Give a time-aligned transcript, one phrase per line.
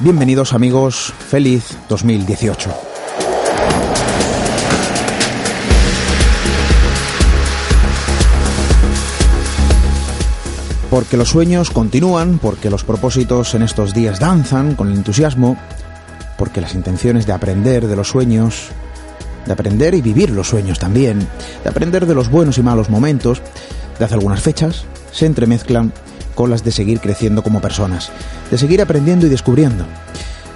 [0.00, 2.70] Bienvenidos amigos, feliz 2018.
[10.90, 15.56] Porque los sueños continúan, porque los propósitos en estos días danzan con entusiasmo,
[16.36, 18.68] porque las intenciones de aprender de los sueños,
[19.46, 21.26] de aprender y vivir los sueños también,
[21.64, 23.40] de aprender de los buenos y malos momentos,
[23.98, 25.94] de hace algunas fechas, se entremezclan
[26.38, 28.12] con las de seguir creciendo como personas,
[28.48, 29.84] de seguir aprendiendo y descubriendo,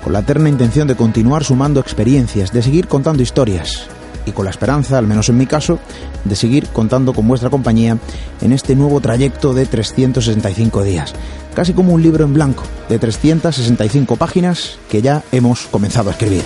[0.05, 3.89] con la eterna intención de continuar sumando experiencias, de seguir contando historias
[4.25, 5.81] y con la esperanza, al menos en mi caso,
[6.25, 7.99] de seguir contando con vuestra compañía
[8.41, 11.15] en este nuevo trayecto de 365 días,
[11.53, 16.45] casi como un libro en blanco de 365 páginas que ya hemos comenzado a escribir.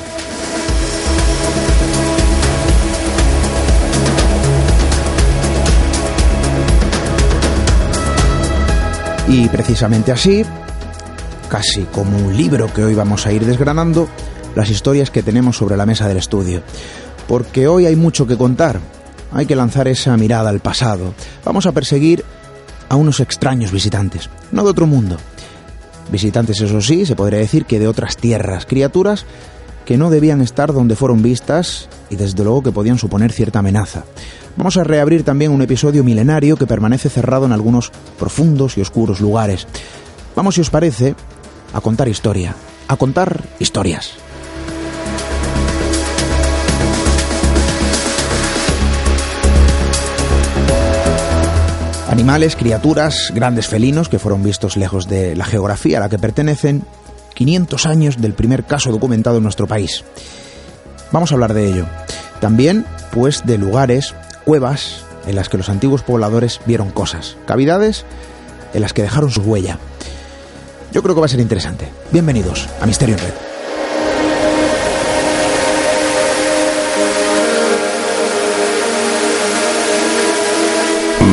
[9.28, 10.44] Y precisamente así,
[11.48, 14.08] casi como un libro que hoy vamos a ir desgranando,
[14.54, 16.62] las historias que tenemos sobre la mesa del estudio.
[17.26, 18.80] Porque hoy hay mucho que contar,
[19.32, 21.12] hay que lanzar esa mirada al pasado.
[21.44, 22.24] Vamos a perseguir
[22.88, 25.16] a unos extraños visitantes, no de otro mundo.
[26.10, 29.26] Visitantes, eso sí, se podría decir que de otras tierras, criaturas
[29.86, 34.04] que no debían estar donde fueron vistas y desde luego que podían suponer cierta amenaza.
[34.56, 39.20] Vamos a reabrir también un episodio milenario que permanece cerrado en algunos profundos y oscuros
[39.20, 39.66] lugares.
[40.34, 41.14] Vamos, si os parece,
[41.72, 42.54] a contar historia,
[42.88, 44.14] a contar historias.
[52.08, 56.82] Animales, criaturas, grandes felinos que fueron vistos lejos de la geografía a la que pertenecen,
[57.36, 60.04] 500 años del primer caso documentado en nuestro país.
[61.12, 61.86] Vamos a hablar de ello.
[62.40, 64.14] También, pues, de lugares,
[64.44, 68.04] cuevas, en las que los antiguos pobladores vieron cosas, cavidades
[68.72, 69.78] en las que dejaron su huella.
[70.92, 71.88] Yo creo que va a ser interesante.
[72.10, 73.34] Bienvenidos a Misterio en Red.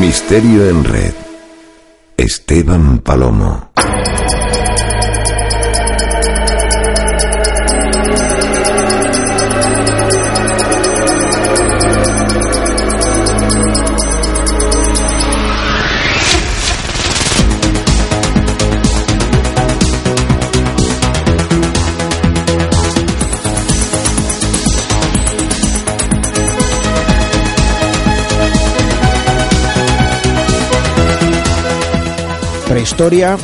[0.01, 1.13] Misterio en Red.
[2.17, 3.71] Esteban Palomo.
[32.83, 33.37] Prehistoria,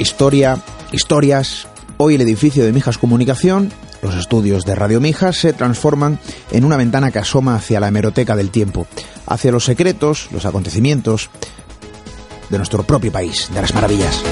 [0.00, 0.58] historia,
[0.90, 1.68] historias.
[1.96, 3.72] Hoy el edificio de Mijas Comunicación,
[4.02, 6.18] los estudios de Radio Mijas, se transforman
[6.50, 8.88] en una ventana que asoma hacia la hemeroteca del tiempo,
[9.26, 11.30] hacia los secretos, los acontecimientos
[12.48, 14.24] de nuestro propio país, de las maravillas.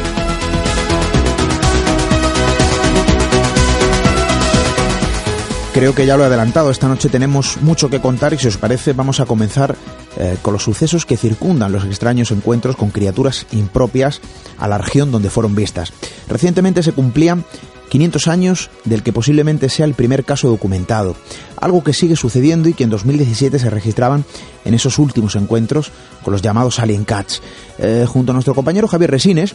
[5.79, 8.57] Creo que ya lo he adelantado, esta noche tenemos mucho que contar y si os
[8.57, 9.77] parece vamos a comenzar
[10.17, 14.21] eh, con los sucesos que circundan los extraños encuentros con criaturas impropias
[14.59, 15.93] a la región donde fueron vistas.
[16.29, 17.45] Recientemente se cumplían
[17.91, 21.15] 500 años del que posiblemente sea el primer caso documentado,
[21.61, 24.25] algo que sigue sucediendo y que en 2017 se registraban
[24.65, 25.93] en esos últimos encuentros
[26.25, 27.41] con los llamados Alien Cats.
[27.79, 29.55] Eh, junto a nuestro compañero Javier Resines,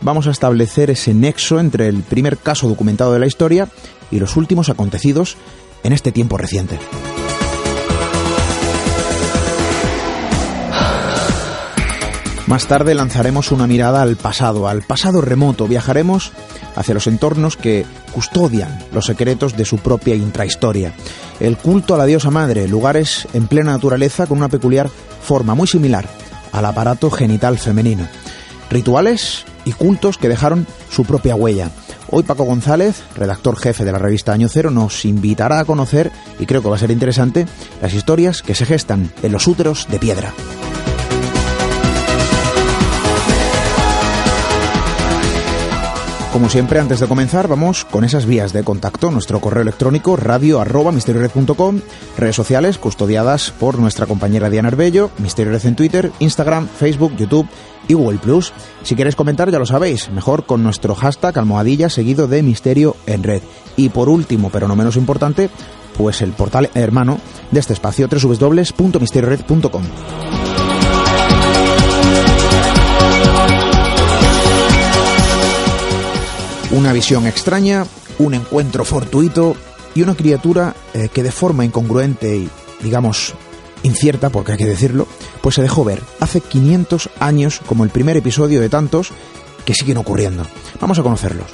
[0.00, 3.68] vamos a establecer ese nexo entre el primer caso documentado de la historia
[4.10, 5.36] y los últimos acontecidos
[5.82, 6.78] en este tiempo reciente.
[12.48, 15.68] Más tarde lanzaremos una mirada al pasado, al pasado remoto.
[15.68, 16.32] Viajaremos
[16.76, 17.84] hacia los entornos que
[18.14, 20.94] custodian los secretos de su propia intrahistoria.
[21.40, 25.68] El culto a la diosa madre, lugares en plena naturaleza con una peculiar forma muy
[25.68, 26.08] similar
[26.52, 28.08] al aparato genital femenino.
[28.70, 31.70] Rituales y cultos que dejaron su propia huella.
[32.10, 36.46] Hoy Paco González, redactor jefe de la revista Año Cero, nos invitará a conocer, y
[36.46, 37.46] creo que va a ser interesante,
[37.82, 40.32] las historias que se gestan en los úteros de piedra.
[46.38, 49.10] Como siempre, antes de comenzar, vamos con esas vías de contacto.
[49.10, 51.80] Nuestro correo electrónico radio arroba misteriored.com,
[52.16, 57.48] redes sociales custodiadas por nuestra compañera Diana Arbello, Misterio Red en Twitter, Instagram, Facebook, YouTube
[57.88, 58.52] y Google Plus.
[58.84, 63.24] Si queréis comentar, ya lo sabéis, mejor con nuestro hashtag almohadilla seguido de Misterio en
[63.24, 63.42] Red.
[63.74, 65.50] Y por último, pero no menos importante,
[65.96, 67.18] pues el portal hermano
[67.50, 69.82] de este espacio, www.misteriored.com.
[76.78, 77.84] Una visión extraña,
[78.20, 79.56] un encuentro fortuito
[79.96, 82.48] y una criatura eh, que de forma incongruente y,
[82.78, 83.34] digamos,
[83.82, 85.08] incierta, porque hay que decirlo,
[85.40, 89.10] pues se dejó ver hace 500 años como el primer episodio de tantos
[89.64, 90.44] que siguen ocurriendo.
[90.80, 91.48] Vamos a conocerlos.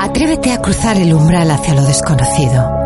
[0.00, 2.85] Atrévete a cruzar el umbral hacia lo desconocido.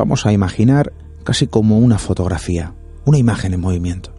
[0.00, 0.94] Vamos a imaginar
[1.24, 2.72] casi como una fotografía,
[3.04, 4.14] una imagen en movimiento.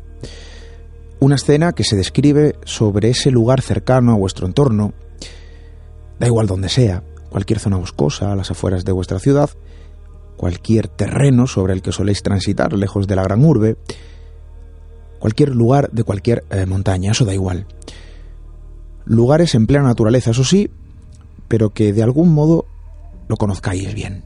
[1.20, 4.94] Una escena que se describe sobre ese lugar cercano a vuestro entorno,
[6.20, 9.50] da igual donde sea, cualquier zona boscosa a las afueras de vuestra ciudad,
[10.38, 13.78] cualquier terreno sobre el que soléis transitar lejos de la gran urbe,
[15.18, 17.66] cualquier lugar de cualquier eh, montaña, eso da igual.
[19.06, 20.70] Lugares en plena naturaleza, eso sí,
[21.48, 22.68] pero que de algún modo
[23.28, 24.26] lo conozcáis bien.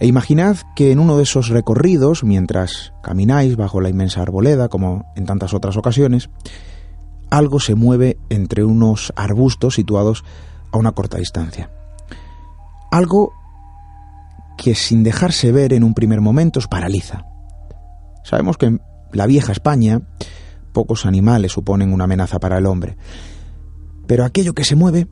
[0.00, 5.04] E imaginad que en uno de esos recorridos, mientras camináis bajo la inmensa arboleda, como
[5.14, 6.30] en tantas otras ocasiones,
[7.28, 10.24] algo se mueve entre unos arbustos situados
[10.72, 11.70] a una corta distancia.
[12.90, 13.34] Algo
[14.56, 17.26] que sin dejarse ver en un primer momento os paraliza.
[18.24, 18.80] Sabemos que en
[19.12, 20.00] la vieja España
[20.72, 22.96] pocos animales suponen una amenaza para el hombre,
[24.06, 25.08] pero aquello que se mueve,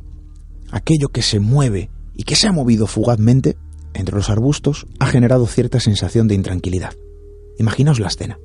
[0.71, 3.57] aquello que se mueve y que se ha movido fugazmente,
[3.95, 6.95] entre los arbustos ha generado cierta sensación de intranquilidad.
[7.59, 8.39] Imaginaos la escena.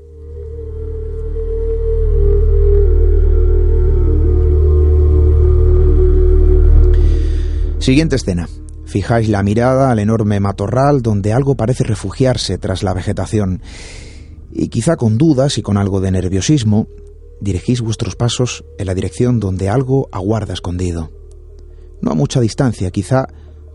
[7.79, 8.47] Siguiente escena.
[8.85, 13.61] Fijáis la mirada al enorme matorral donde algo parece refugiarse tras la vegetación
[14.53, 16.87] y quizá con dudas y con algo de nerviosismo
[17.41, 21.11] dirigís vuestros pasos en la dirección donde algo aguarda escondido.
[22.01, 23.27] No a mucha distancia, quizá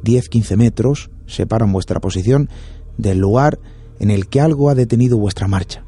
[0.05, 2.49] 10-15 metros, separan vuestra posición
[2.97, 3.59] del lugar
[4.01, 5.85] en el que algo ha detenido vuestra marcha.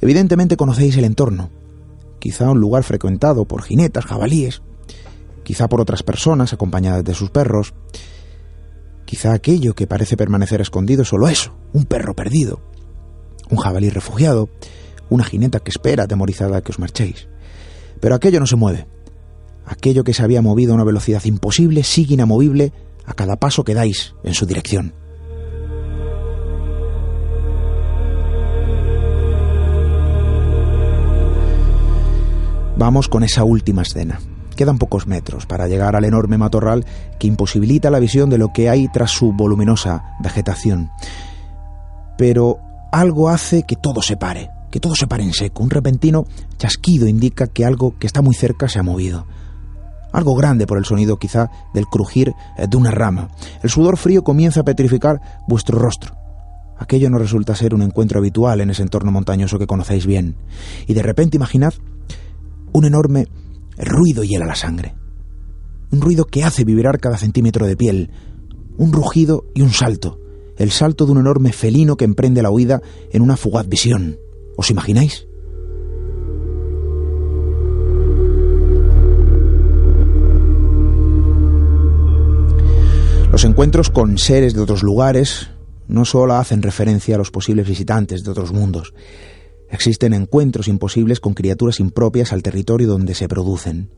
[0.00, 1.50] Evidentemente conocéis el entorno,
[2.18, 4.62] quizá un lugar frecuentado por jinetas, jabalíes,
[5.42, 7.74] quizá por otras personas acompañadas de sus perros,
[9.04, 12.60] quizá aquello que parece permanecer escondido es solo eso, un perro perdido,
[13.50, 14.48] un jabalí refugiado,
[15.08, 17.28] una jineta que espera atemorizada que os marchéis.
[18.00, 18.86] Pero aquello no se mueve.
[19.64, 22.72] Aquello que se había movido a una velocidad imposible sigue inamovible
[23.06, 24.92] a cada paso que dais en su dirección.
[32.78, 34.20] Vamos con esa última escena.
[34.54, 36.84] Quedan pocos metros para llegar al enorme matorral
[37.18, 40.90] que imposibilita la visión de lo que hay tras su voluminosa vegetación.
[42.18, 42.58] Pero
[42.92, 44.50] algo hace que todo se pare.
[44.70, 45.62] que todo se pare en seco.
[45.62, 46.26] Un repentino
[46.58, 49.26] chasquido indica que algo que está muy cerca se ha movido.
[50.16, 53.28] Algo grande por el sonido quizá del crujir eh, de una rama.
[53.62, 56.16] El sudor frío comienza a petrificar vuestro rostro.
[56.78, 60.36] Aquello no resulta ser un encuentro habitual en ese entorno montañoso que conocéis bien.
[60.86, 61.74] Y de repente imaginad
[62.72, 63.28] un enorme
[63.76, 64.94] ruido hiela la sangre.
[65.92, 68.10] Un ruido que hace vibrar cada centímetro de piel.
[68.78, 70.18] Un rugido y un salto.
[70.56, 72.80] El salto de un enorme felino que emprende la huida
[73.12, 74.16] en una fugaz visión.
[74.56, 75.26] ¿Os imagináis?
[83.36, 85.50] Los encuentros con seres de otros lugares
[85.88, 88.94] no solo hacen referencia a los posibles visitantes de otros mundos.
[89.68, 93.90] Existen encuentros imposibles con criaturas impropias al territorio donde se producen.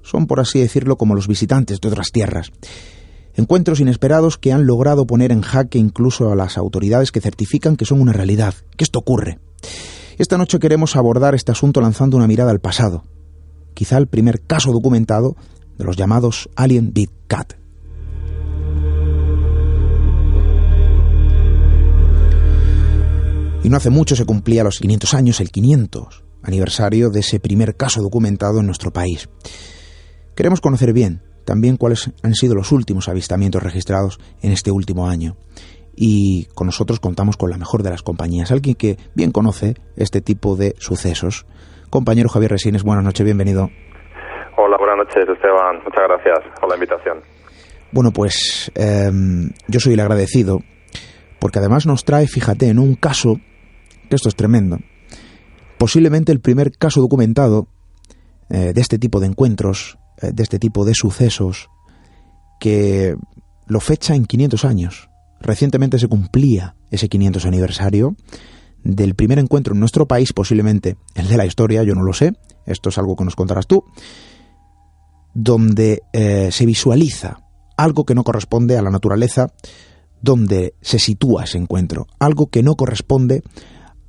[0.00, 2.50] Son, por así decirlo, como los visitantes de otras tierras.
[3.34, 7.84] Encuentros inesperados que han logrado poner en jaque incluso a las autoridades que certifican que
[7.84, 9.38] son una realidad, que esto ocurre.
[10.16, 13.04] Esta noche queremos abordar este asunto lanzando una mirada al pasado,
[13.74, 15.36] quizá el primer caso documentado
[15.76, 17.67] de los llamados Alien Big Cat.
[23.68, 27.76] Y no hace mucho se cumplía los 500 años, el 500 aniversario de ese primer
[27.76, 29.28] caso documentado en nuestro país.
[30.34, 35.36] Queremos conocer bien también cuáles han sido los últimos avistamientos registrados en este último año.
[35.94, 40.22] Y con nosotros contamos con la mejor de las compañías, alguien que bien conoce este
[40.22, 41.44] tipo de sucesos.
[41.90, 43.68] Compañero Javier Resines, buenas noches, bienvenido.
[44.56, 45.76] Hola, buenas noches, Esteban.
[45.84, 47.18] Muchas gracias por la invitación.
[47.92, 50.60] Bueno, pues em, yo soy el agradecido,
[51.38, 53.36] porque además nos trae, fíjate, en un caso
[54.16, 54.78] esto es tremendo.
[55.78, 57.68] Posiblemente el primer caso documentado
[58.50, 61.68] eh, de este tipo de encuentros, eh, de este tipo de sucesos,
[62.58, 63.16] que
[63.66, 65.10] lo fecha en 500 años.
[65.40, 68.16] Recientemente se cumplía ese 500 aniversario
[68.82, 72.32] del primer encuentro en nuestro país, posiblemente el de la historia, yo no lo sé,
[72.66, 73.84] esto es algo que nos contarás tú,
[75.34, 77.40] donde eh, se visualiza
[77.76, 79.52] algo que no corresponde a la naturaleza,
[80.20, 83.42] donde se sitúa ese encuentro, algo que no corresponde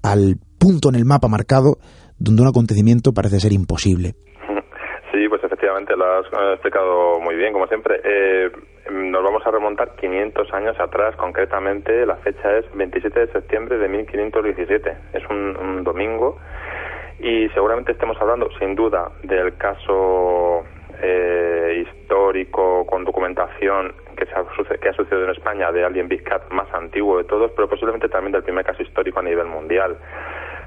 [0.04, 1.78] al punto en el mapa marcado
[2.20, 4.14] donde un acontecimiento parece ser imposible.
[5.12, 8.00] Sí, pues efectivamente lo has eh, explicado muy bien, como siempre.
[8.04, 8.52] Eh,
[8.92, 13.90] nos vamos a remontar 500 años atrás, concretamente la fecha es 27 de septiembre de
[13.90, 14.98] 1517.
[15.14, 16.38] Es un, domingo
[17.20, 20.64] y seguramente estemos hablando, sin duda, del caso
[21.02, 23.94] eh, histórico con documentación
[24.80, 28.10] que ha sucedido en España de Alien Big Cat más antiguo de todos, pero posiblemente
[28.10, 29.98] también del primer caso histórico a nivel mundial.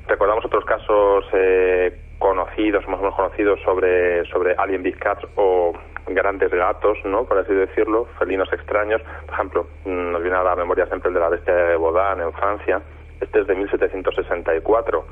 [0.06, 4.98] Recordamos otros casos eh, conocidos, más o menos conocidos, sobre, sobre Alien Big
[5.36, 5.72] o
[6.08, 7.24] grandes gatos, ¿no?
[7.24, 9.00] por así decirlo, felinos extraños.
[9.26, 12.22] Por ejemplo, mm, nos viene a la memoria siempre el de la bestia de Baudin
[12.22, 12.82] en Francia.
[13.20, 15.04] Este es de 1764.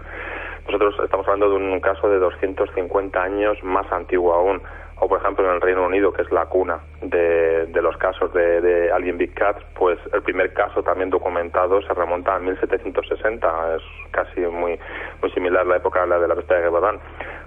[0.67, 4.61] Nosotros estamos hablando de un caso de 250 años más antiguo aún
[5.01, 8.61] o por ejemplo en el Reino Unido, que es la cuna de, los casos de,
[8.61, 13.83] de, Alien Big Cats, pues el primer caso también documentado se remonta a 1760, es
[14.11, 14.79] casi muy,
[15.23, 17.01] muy similar a la época la, de la bestia de Gabadán,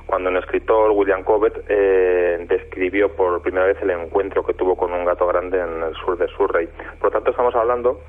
[0.08, 4.92] cuando un escritor, William Cobbett, eh, describió por primera vez el encuentro que tuvo con
[4.92, 6.68] un gato grande en el sur de Surrey.
[7.00, 8.02] Por lo tanto, estamos hablando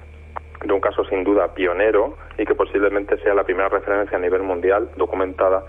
[0.64, 4.42] de un caso sin duda pionero y que posiblemente sea la primera referencia a nivel
[4.42, 5.62] mundial documentada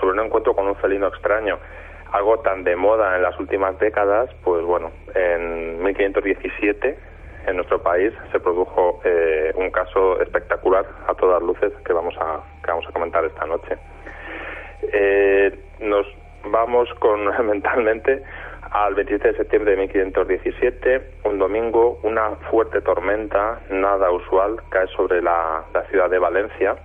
[0.00, 1.58] sobre un encuentro con un felino extraño
[2.12, 7.10] algo tan de moda en las últimas décadas, pues bueno, en 1517
[7.46, 12.40] en nuestro país se produjo eh, un caso espectacular a todas luces que vamos a,
[12.62, 13.76] que vamos a comentar esta noche.
[14.92, 16.06] Eh, nos
[16.44, 18.22] vamos con mentalmente
[18.70, 25.22] al 27 de septiembre de 1517, un domingo, una fuerte tormenta, nada usual, cae sobre
[25.22, 26.76] la ciudad de Valencia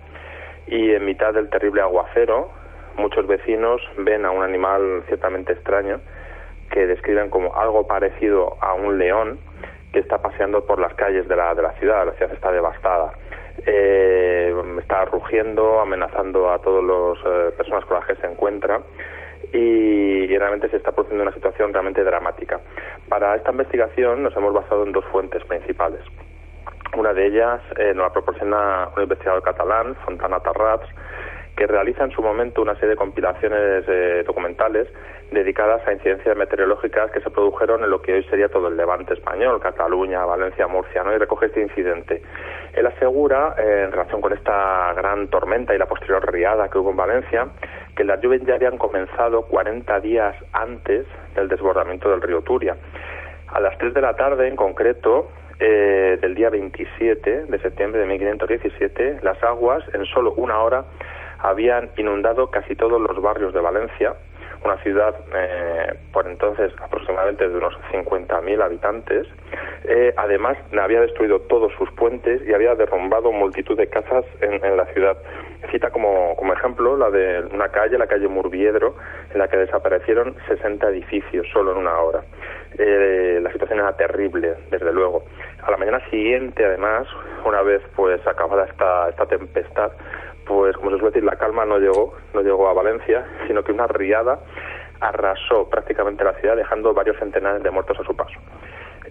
[0.67, 2.49] y en mitad del terrible aguacero,
[2.97, 5.99] muchos vecinos ven a un animal ciertamente extraño
[6.71, 9.39] que describen como algo parecido a un león
[9.93, 12.05] que está paseando por las calles de la, de la ciudad.
[12.05, 13.13] La ciudad está devastada.
[13.65, 18.81] Eh, está rugiendo, amenazando a todas las eh, personas con las que se encuentra
[19.53, 22.59] y, realmente se está produciendo una situación realmente dramática.
[23.07, 26.01] Para esta investigación nos hemos basado en dos fuentes principales.
[26.97, 30.87] Una de ellas eh, nos la proporciona un investigador catalán, Fontana Tarrats,
[31.55, 34.87] que realiza en su momento una serie de compilaciones eh, documentales
[35.31, 39.13] dedicadas a incidencias meteorológicas que se produjeron en lo que hoy sería todo el levante
[39.13, 41.13] español, Cataluña, Valencia, Murcia, ¿no?
[41.13, 42.21] y recoge este incidente.
[42.73, 46.91] Él asegura, eh, en relación con esta gran tormenta y la posterior riada que hubo
[46.91, 47.47] en Valencia,
[47.95, 52.75] que las lluvias ya habían comenzado 40 días antes del desbordamiento del río Turia.
[53.47, 58.07] A las 3 de la tarde, en concreto, eh, del día 27 de septiembre de
[58.07, 60.83] 1517, las aguas, en solo una hora,
[61.49, 64.15] habían inundado casi todos los barrios de Valencia,
[64.63, 69.27] una ciudad eh, por entonces aproximadamente de unos 50.000 habitantes.
[69.83, 74.85] Eh, además, había destruido todos sus puentes y había derrumbado multitud de casas en, la
[74.87, 75.17] ciudad.
[75.71, 78.95] Cita como, como ejemplo la de una calle, la calle Murviedro,
[79.31, 82.23] en la que desaparecieron 60 edificios solo en una hora.
[82.77, 85.23] Eh, la situación era terrible, desde luego.
[85.61, 87.07] A la mañana siguiente, además,
[87.45, 89.91] una vez pues acabada esta, esta tempestad,
[90.45, 93.71] pues como se suele decir, la calma no llegó, no llegó a Valencia, sino que
[93.71, 94.39] una riada
[94.99, 98.39] arrasó prácticamente la ciudad, dejando varios centenares de muertos a su paso.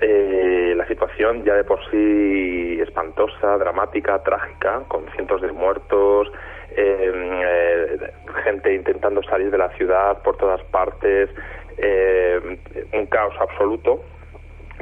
[0.01, 6.33] Eh, la situación ya de por sí espantosa, dramática, trágica, con cientos de muertos,
[6.77, 8.13] em, eh,
[8.43, 11.31] gente intentando salir de la ciudad por todas partes,
[11.77, 12.59] em,
[12.93, 14.03] un caos absoluto.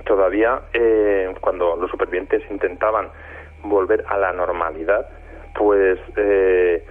[0.04, 3.10] Todavía, eh, cuando los supervivientes intentaban
[3.62, 5.06] volver a la normalidad,
[5.54, 6.84] pues eh,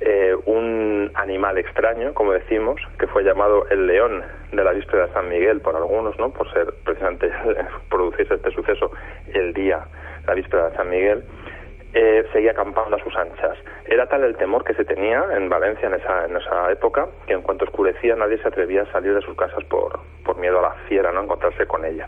[0.00, 5.12] eh, un animal extraño, como decimos, que fue llamado el león de la víspera de
[5.12, 6.30] San Miguel por algunos, ¿no?
[6.30, 7.30] Por ser precisamente
[7.90, 8.92] producirse este suceso
[9.32, 9.80] el día,
[10.26, 11.24] la víspera de San Miguel,
[11.94, 13.58] eh, seguía acampando a sus anchas.
[13.86, 17.32] Era tal el temor que se tenía en Valencia en esa, en esa época que
[17.32, 20.62] en cuanto oscurecía nadie se atrevía a salir de sus casas por, por miedo a
[20.62, 21.22] la fiera, ¿no?
[21.22, 22.06] Encontrarse con ella.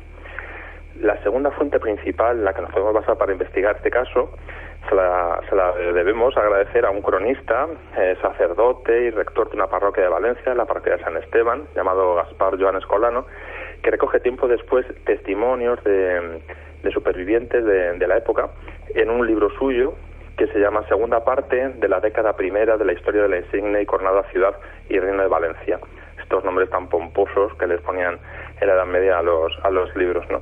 [1.01, 4.31] La segunda fuente principal, la que nos podemos basar para investigar este caso,
[4.89, 10.09] se la, debemos agradecer a un cronista, eh, sacerdote y rector de una parroquia de
[10.09, 13.27] Valencia, la parroquia de San Esteban, llamado Gaspar Joan Escolano,
[13.83, 16.41] que recoge tiempo después testimonios de,
[16.93, 18.51] supervivientes de, la época
[18.95, 19.95] en un libro suyo
[20.37, 23.83] que se llama Segunda parte de la década primera de la historia de la insignia
[23.83, 24.57] y coronada ciudad
[24.89, 25.79] y reino de Valencia.
[26.19, 28.19] Estos nombres tan pomposos que les ponían
[28.61, 30.41] en la Edad Media a los, a los libros, ¿no?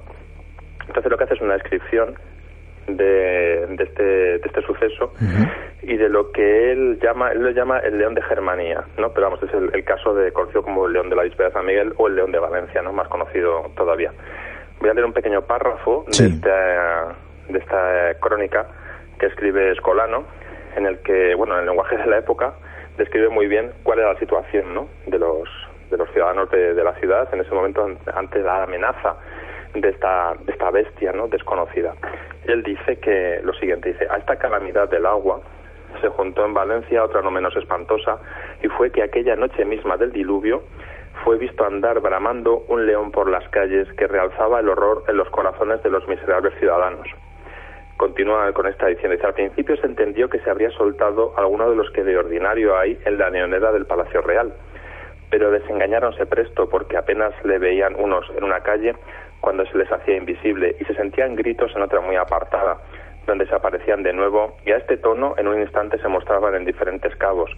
[0.87, 2.14] Entonces lo que hace es una descripción
[2.97, 5.12] de, este, de este suceso
[5.83, 9.11] y de lo que él llama, él lo llama el león de Germanía, ¿no?
[9.11, 11.66] Pero vamos, es el, caso de conocido como el león de la víspera de San
[11.66, 12.92] Miguel o el león de Valencia, ¿no?
[12.92, 14.12] Más conocido todavía.
[14.81, 17.16] Voy a leer un pequeño párrafo de, esta,
[17.48, 18.66] de esta crónica
[19.18, 20.24] que escribe Escolano,
[20.77, 22.55] en el que, bueno, en el lenguaje de la época,
[22.96, 24.88] describe muy bien cuál era la situación, ¿no?
[25.07, 25.48] De los,
[25.90, 29.16] de los ciudadanos de, de la ciudad en ese momento ante la amenaza
[29.81, 31.29] de esta, de esta bestia ¿no?
[31.29, 31.95] desconocida.
[32.45, 35.41] Él dice que lo siguiente, dice, a esta calamidad del agua
[36.01, 38.19] se juntó en Valencia otra no menos espantosa
[38.62, 40.62] y fue que aquella noche misma del diluvio
[41.25, 45.29] fue visto andar bramando un león por las calles que realzaba el horror en los
[45.31, 47.09] corazones de los miserables ciudadanos.
[47.97, 51.77] Continúa con esta diciendo, dice, al principio se entendió que se habría soltado alguno de
[51.77, 54.53] los que de ordinario hay en la neonera del Palacio Real,
[55.31, 58.95] pero desengañáronse presto porque apenas le veían unos en una calle
[59.40, 62.79] cuando se les hacía invisible y se sentían gritos en otra muy apartada,
[63.27, 66.64] donde se aparecían de nuevo y a este tono en un instante se mostraban en
[66.64, 67.51] diferentes cabos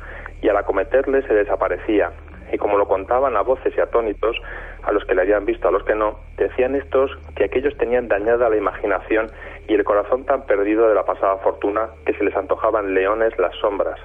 [0.42, 2.10] y al acometerle se desaparecía
[2.52, 4.36] y como lo contaban a voces y atónitos
[4.82, 8.08] a los que le habían visto, a los que no, decían estos que aquellos tenían
[8.08, 9.30] dañada la imaginación
[9.68, 13.54] y el corazón tan perdido de la pasada fortuna que se les antojaban leones las
[13.56, 14.00] sombras.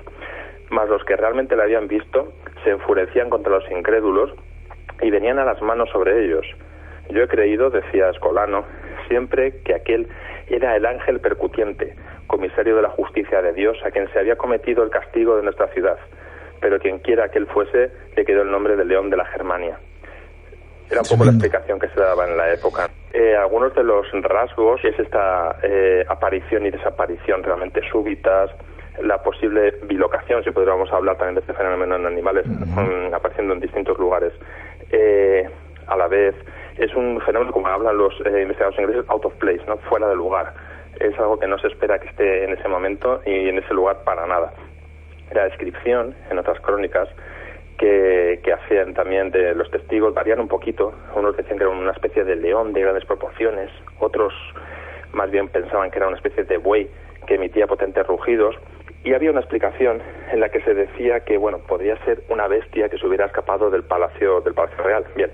[0.69, 2.33] Mas los que realmente le habían visto
[2.63, 4.31] se enfurecían contra los incrédulos
[5.01, 6.45] y venían a las manos sobre ellos.
[7.09, 8.65] Yo he creído, decía Escolano,
[9.07, 10.07] siempre que aquel
[10.47, 11.95] era el ángel percutiente,
[12.27, 15.67] comisario de la justicia de Dios, a quien se había cometido el castigo de nuestra
[15.67, 15.97] ciudad.
[16.59, 19.77] Pero quien quiera que él fuese, le quedó el nombre de León de la Germania.
[20.89, 22.89] Era un poco la explicación que se daba en la época.
[23.11, 28.51] Eh, algunos de los rasgos es esta eh, aparición y desaparición realmente súbitas,
[29.01, 33.59] la posible bilocación, si podríamos hablar también de este fenómeno en animales, mm, apareciendo en
[33.59, 34.33] distintos lugares.
[34.91, 35.49] Eh,
[35.87, 36.35] a la vez,
[36.77, 39.77] es un fenómeno, como hablan los eh, investigadores ingleses, out of place, ¿no?
[39.89, 40.53] fuera de lugar.
[40.99, 44.03] Es algo que no se espera que esté en ese momento y en ese lugar
[44.03, 44.53] para nada.
[45.33, 47.09] La descripción, en otras crónicas,
[47.77, 50.93] que, que hacían también de los testigos varían un poquito.
[51.15, 54.33] Unos decían que era una especie de león de grandes proporciones, otros
[55.13, 56.89] más bien pensaban que era una especie de buey
[57.25, 58.55] que emitía potentes rugidos.
[59.03, 62.89] Y había una explicación en la que se decía que, bueno, podría ser una bestia
[62.89, 65.05] que se hubiera escapado del palacio, del palacio real.
[65.15, 65.31] Bien,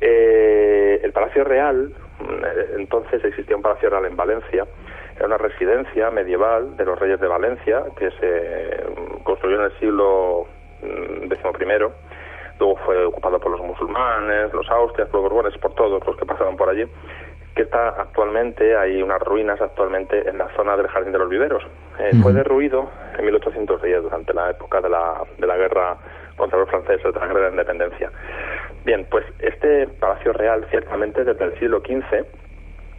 [0.00, 4.66] eh, el Palacio Real, eh, entonces existía un Palacio Real en Valencia,
[5.16, 9.78] era una residencia medieval de los reyes de Valencia que se mm, construyó en el
[9.78, 10.46] siglo
[10.80, 11.92] XI, mm,
[12.60, 16.56] luego fue ocupado por los musulmanes, los austrias, los borbones, por todos los que pasaban
[16.56, 16.84] por allí,
[17.54, 21.64] que está actualmente, hay unas ruinas actualmente en la zona del Jardín de los Viveros.
[21.98, 25.96] Eh, fue derruido en 1810 durante la época de la, de la guerra
[26.38, 28.10] contra los franceses, de la guerra de independencia.
[28.84, 32.24] Bien, pues este Palacio Real, ciertamente desde el siglo XV,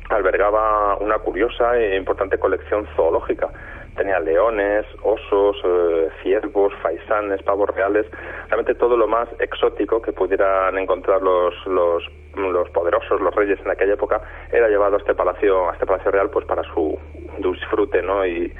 [0.10, 3.50] albergaba una curiosa e importante colección zoológica,
[3.96, 8.06] tenía leones, osos, eh, ciervos, faisanes, pavos reales,
[8.48, 12.04] realmente todo lo más exótico que pudieran encontrar los, los,
[12.36, 14.22] los poderosos, los reyes en aquella época,
[14.52, 16.98] era llevado a este palacio, a este palacio real, pues para su
[17.40, 18.26] disfrute, ¿no?
[18.26, 18.52] y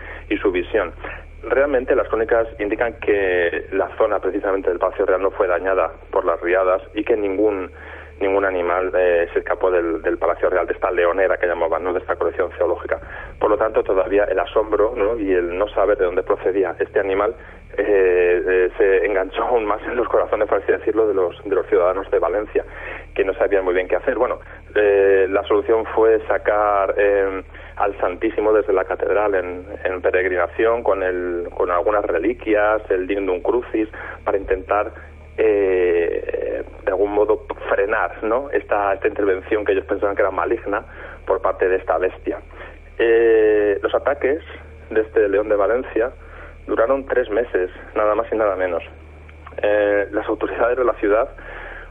[0.42, 0.94] su visión.
[1.44, 6.26] Realmente las crónicas indican que la zona precisamente del Palacio Real no fue dañada por
[6.26, 7.72] las riadas y que ningún
[8.20, 11.94] ningún animal eh, se escapó del, del, Palacio Real, de esta leonera que llamaban, ¿no?
[11.94, 13.00] de esta colección zoológica.
[13.40, 15.18] Por lo tanto, todavía el asombro ¿no?
[15.18, 17.36] y el no saber de dónde procedía este animal
[17.78, 21.56] eh, eh, se enganchó aún más en los corazones, por así decirlo, de los, de
[21.56, 22.66] los ciudadanos de Valencia,
[23.14, 24.18] que no sabían muy bien qué hacer.
[24.18, 24.40] Bueno,
[24.76, 27.44] eh, la solución fue sacar eh,
[27.78, 33.42] al Santísimo desde la catedral en, en peregrinación con, el, con algunas reliquias, el Dignum
[33.42, 33.88] Crucis,
[34.26, 34.92] para intentar
[35.42, 38.50] eh, de algún modo frenar ¿no?
[38.50, 40.84] esta, esta intervención que ellos pensaban que era maligna
[41.26, 42.42] por parte de esta bestia.
[42.98, 44.44] Eh, los ataques
[44.90, 46.12] de este león de Valencia
[46.68, 48.84] duraron tres meses, nada más y nada menos.
[49.62, 51.30] Eh, las autoridades de la ciudad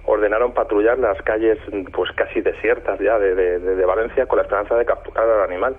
[0.04, 1.58] ordenaron patrullar las calles
[1.94, 5.74] pues casi desiertas ya de, Valencia con la esperanza de capturar al animal,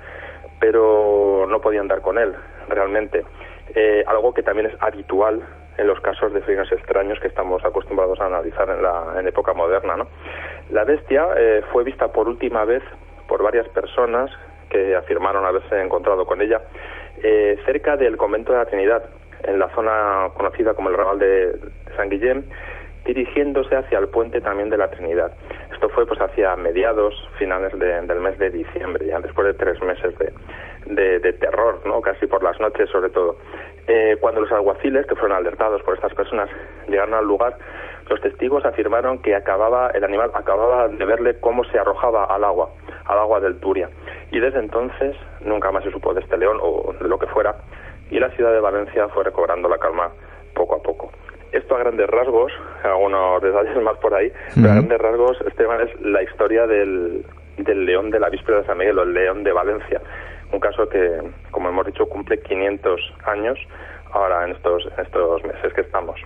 [0.60, 2.34] pero no podían dar con él
[2.68, 3.24] realmente.
[3.76, 5.44] Eh, algo que también es habitual
[5.80, 9.54] en los casos de felinos extraños que estamos acostumbrados a analizar en la en época
[9.54, 9.96] moderna.
[9.96, 10.08] ¿no?
[10.72, 12.84] La bestia eh, fue vista por última vez
[13.28, 14.30] por varias personas
[14.70, 16.62] que afirmaron haberse encontrado con ella
[17.24, 19.04] eh, cerca del convento de la Trinidad,
[19.44, 22.44] en la zona conocida como el ramal de, de San Guillem,
[23.06, 25.32] dirigiéndose hacia el puente también de la Trinidad.
[25.72, 29.82] Esto fue pues hacia mediados, finales de, del mes de diciembre, ya después de tres
[29.82, 30.34] meses de,
[30.86, 32.02] de, de terror, ¿no?
[32.02, 33.38] casi por las noches sobre todo.
[33.88, 36.50] Eh, cuando los alguaciles, que fueron alertados por estas personas,
[36.88, 37.58] llegaron al lugar,
[38.08, 42.70] los testigos afirmaron que acababa el animal acababa de verle cómo se arrojaba al agua,
[43.06, 43.90] al agua del Turia.
[44.32, 47.56] Y desde entonces nunca más se supo de este león o de lo que fuera,
[48.12, 50.12] y la ciudad de Valencia fue recobrando la calma
[50.54, 51.12] poco a poco
[51.52, 52.52] esto a grandes rasgos,
[52.84, 57.26] algunos detalles más por ahí, pero a grandes rasgos, Esteban, es la historia del,
[57.58, 60.02] del león de la víspera de San Miguel, o el león de Valencia.
[60.52, 61.00] Un caso que,
[61.52, 63.58] como hemos dicho, cumple 500 años
[64.12, 66.20] ahora en estos, en estos meses que estamos.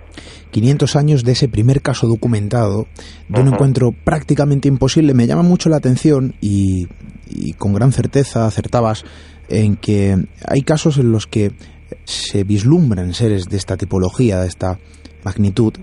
[0.52, 2.86] 500 años de ese primer caso documentado,
[3.28, 3.54] de un uh -huh.
[3.54, 5.14] encuentro prácticamente imposible.
[5.14, 6.88] Me llama mucho la atención y,
[7.28, 9.04] y con gran certeza acertabas
[9.50, 10.16] en que
[10.48, 11.52] hay casos en los que
[12.06, 14.80] se vislumbran seres de esta tipología, de esta
[15.24, 15.74] magnitud,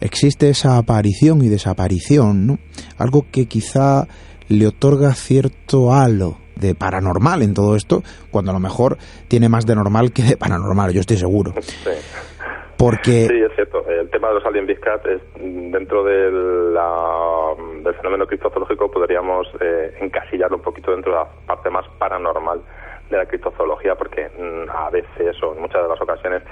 [0.00, 2.58] existe esa aparición y desaparición, ¿no?
[2.98, 4.08] Algo que quizá
[4.48, 8.96] le otorga cierto halo de paranormal en todo esto, cuando a lo mejor
[9.28, 11.52] tiene más de normal que de paranormal, yo estoy seguro.
[11.60, 11.90] Sí.
[12.78, 13.28] Porque...
[13.28, 13.86] Sí, es cierto.
[13.86, 16.30] El tema de los alien big cat es dentro de
[16.72, 22.60] la, del fenómeno criptozoológico podríamos eh, encasillarlo un poquito dentro de la parte más paranormal
[23.08, 26.42] de la criptozoología porque mm, a veces o en muchas de las ocasiones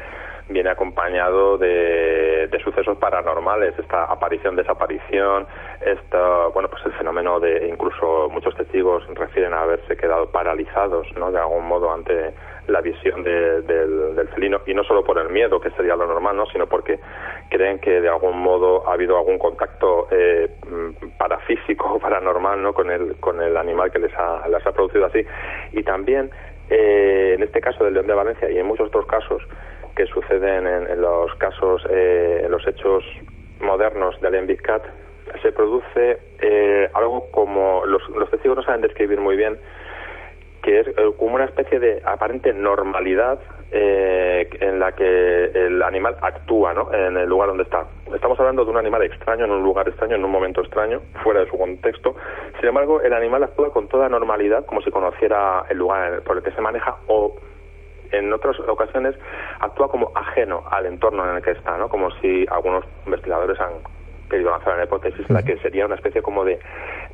[0.49, 5.47] viene acompañado de, de, sucesos paranormales, esta aparición, desaparición,
[5.81, 11.33] esta, bueno, pues el fenómeno de incluso muchos testigos refieren a haberse quedado paralizados, ¿no?
[11.33, 12.35] De algún modo ante
[12.67, 16.07] la visión de, del, del felino y no solo por el miedo, que sería lo
[16.07, 16.47] normal, ¿no?
[16.47, 17.01] Sino porque
[17.49, 20.51] creen que de algún modo ha habido algún contacto eh,
[21.19, 22.75] parafísico o paranormal, ¿no?
[22.75, 25.25] Con el, con el animal que les ha, les ha producido así.
[25.73, 26.31] Y también,
[26.69, 29.43] eh, en este caso del León de Valencia y en muchos otros casos,
[29.97, 33.03] que suceden en, en los casos, eh, en los hechos
[33.61, 34.83] modernos del Envid Cat,
[35.43, 39.59] se produce eh, algo como los, los, testigos no saben describir muy bien,
[40.63, 43.39] que es eh, como una especie de aparente normalidad
[43.73, 46.93] eh, en la que el animal actúa ¿no?
[46.93, 47.87] en el lugar donde está.
[48.15, 51.41] Estamos hablando de un animal extraño, en un lugar extraño, en un momento extraño, fuera
[51.41, 52.17] de su contexto.
[52.59, 56.43] Sin embargo, el animal actúa con toda normalidad, como si conociera el lugar por el
[56.43, 57.37] que se maneja o
[58.13, 59.15] en otras ocasiones
[59.61, 61.89] actúa como ajeno al entorno en el que está, ¿no?
[61.89, 63.75] Como si algunos investigadores han
[64.31, 66.59] querido lanzar una hipótesis la que sería una especie como de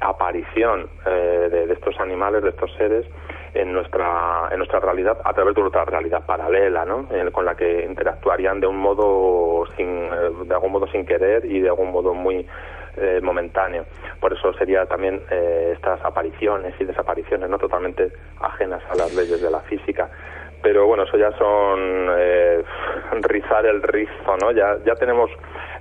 [0.00, 3.06] aparición eh, de, de, estos animales, de estos seres
[3.54, 7.08] en nuestra en nuestra realidad a través de otra realidad paralela, ¿no?
[7.10, 11.44] Eh, con la que interactuarían de un modo sin eh, de algún modo sin querer
[11.44, 12.46] y de algún modo muy
[12.98, 13.84] eh, momentáneo.
[14.20, 19.40] Por eso sería también eh, estas apariciones y desapariciones no totalmente ajenas a las leyes
[19.40, 20.08] de la física
[20.62, 22.64] pero bueno, eso ya son eh,
[23.22, 24.50] rizar el rizo, ¿no?
[24.50, 25.30] Ya, ya tenemos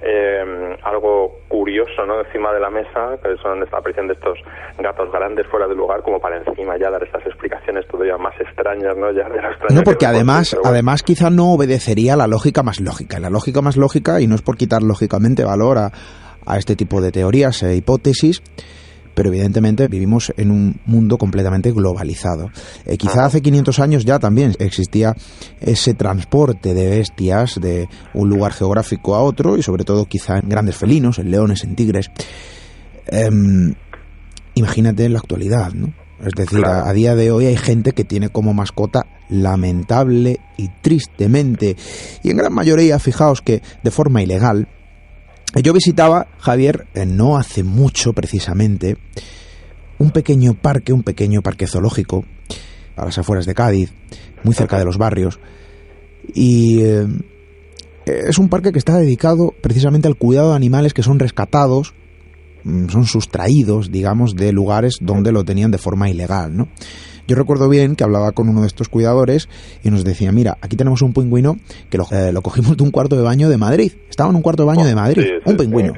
[0.07, 2.21] eh, algo curioso, ¿no?
[2.21, 4.37] Encima de la mesa, que son esta aparición de estos
[4.77, 8.95] gatos grandes fuera del lugar, como para encima ya dar estas explicaciones todavía más extrañas,
[8.95, 9.11] ¿no?
[9.11, 10.69] Ya de la no, porque además, bueno.
[10.69, 13.19] además quizá no obedecería a la lógica más lógica.
[13.19, 15.91] La lógica más lógica, y no es por quitar lógicamente valor a,
[16.45, 18.43] a este tipo de teorías e hipótesis,
[19.15, 22.51] pero evidentemente vivimos en un mundo completamente globalizado.
[22.85, 25.15] Eh, quizá hace 500 años ya también existía
[25.61, 30.49] ese transporte de bestias de un lugar geográfico a otro y sobre todo quizá en
[30.49, 32.11] grandes felinos, en leones, en tigres.
[33.07, 33.73] Em,
[34.53, 35.93] imagínate en la actualidad, ¿no?
[36.23, 41.75] Es decir, a, día de hoy hay gente que tiene como mascota lamentable y tristemente,
[42.23, 44.69] y en gran mayoría, fijaos que de forma ilegal,
[45.61, 48.97] yo visitaba, Javier, eh, no hace mucho precisamente,
[49.97, 52.25] un pequeño parque, un pequeño parque zoológico,
[52.95, 53.93] a las afueras de Cádiz,
[54.43, 55.39] muy cerca de los barrios,
[56.33, 57.07] y eh,
[58.05, 61.93] es un parque que está dedicado precisamente al cuidado de animales que son rescatados
[62.65, 66.67] Mm, son sustraídos, digamos, de lugares donde lo tenían de forma ilegal, ¿no?
[67.27, 69.49] Yo recuerdo bien que hablaba con uno de estos cuidadores
[69.83, 71.57] y nos decía, mira, aquí tenemos un pingüino
[71.89, 73.93] que lo, eh, cogimos de un cuarto de baño de Madrid.
[74.09, 75.23] Estaba en un cuarto de baño de Madrid.
[75.45, 75.93] un pingüino.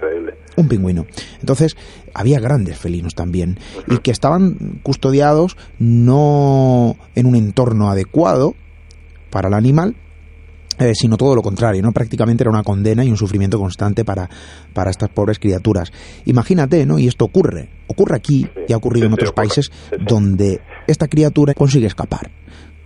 [0.56, 1.06] Un pingüino.
[1.40, 1.76] Entonces,
[2.14, 8.56] había grandes felinos también y que estaban custodiados no en un entorno adecuado
[9.30, 9.96] para el animal,
[10.80, 11.92] eh, sino todo lo contrario, ¿no?
[11.92, 14.30] Prácticamente era una condena y un sufrimiento constante para,
[14.74, 15.92] para estas pobres criaturas.
[16.26, 17.00] Imagínate, ¿no?
[17.00, 19.72] Y esto ocurre, ocurre aquí y ha ocurrido en otros países
[20.08, 22.32] donde esta criatura consigue escapar,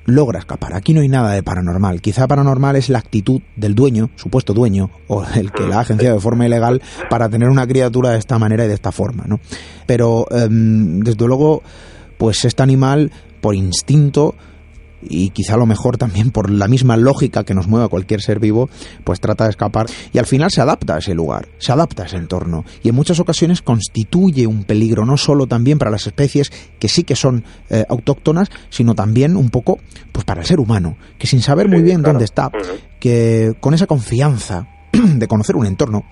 [0.05, 0.75] logra escapar.
[0.75, 2.01] Aquí no hay nada de paranormal.
[2.01, 6.15] Quizá paranormal es la actitud del dueño, supuesto dueño, o el que la ha agenciado
[6.15, 9.39] de forma ilegal para tener una criatura de esta manera y de esta forma, ¿no?
[9.85, 11.63] Pero, em, desde luego,
[12.17, 14.35] pues este animal, por instinto,
[15.01, 18.21] y quizá a lo mejor también por la misma lógica que nos mueve a cualquier
[18.21, 18.69] ser vivo,
[19.03, 22.05] pues trata de escapar y al final se adapta a ese lugar, se adapta a
[22.05, 22.65] ese entorno.
[22.83, 27.03] Y en muchas ocasiones constituye un peligro no solo también para las especies que sí
[27.03, 29.79] que son eh, autóctonas, sino también un poco
[30.11, 32.51] pues para el ser humano, que sin saber muy bien dónde está,
[32.99, 36.03] que con esa confianza de conocer un entorno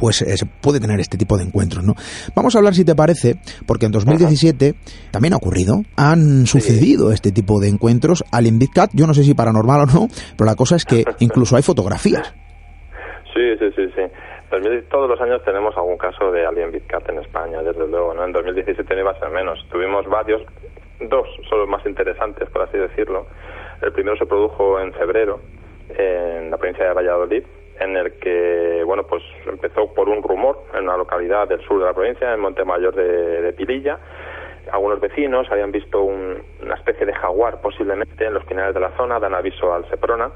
[0.00, 1.94] pues eh, se puede tener este tipo de encuentros, ¿no?
[2.34, 3.36] Vamos a hablar, si te parece,
[3.66, 4.74] porque en 2017
[5.12, 9.34] también ha ocurrido, han sucedido este tipo de encuentros al Cat, yo no sé si
[9.34, 12.34] paranormal o no, pero la cosa es que incluso hay fotografías.
[13.34, 14.02] Sí, sí, sí, sí.
[14.90, 18.24] Todos los años tenemos algún caso de Alien Big Cat en España, desde luego, ¿no?
[18.24, 19.64] En 2017 no iba a ser menos.
[19.70, 20.42] Tuvimos varios,
[21.00, 23.26] dos son los más interesantes, por así decirlo.
[23.80, 25.40] El primero se produjo en febrero,
[25.96, 27.44] en la provincia de Valladolid,
[27.80, 29.22] en el que, bueno, pues
[29.94, 33.96] por un rumor en una localidad del sur de la provincia, en Montemayor de, de.
[34.72, 39.18] Algunos vecinos habían visto una especie de jaguar posiblemente en los finales de la zona,
[39.18, 40.30] dan aviso al Seprona.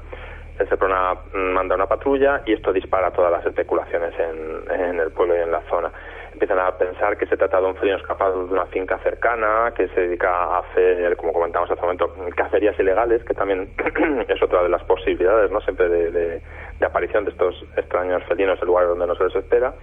[0.59, 5.41] El Seprona manda una patrulla y esto dispara todas las especulaciones en el pueblo y
[5.41, 5.91] en la zona
[6.35, 9.87] empiezan a pensar que se trata de un felino escapado de una finca cercana, que
[9.89, 13.69] se dedica a hacer, como comentamos hace un momento, cacerías ilegales, que también
[14.27, 15.61] es otra de las posibilidades, ¿no?
[15.61, 16.41] Siempre de,
[16.85, 19.73] aparición de estos extraños felinos en lugares donde no se les espera.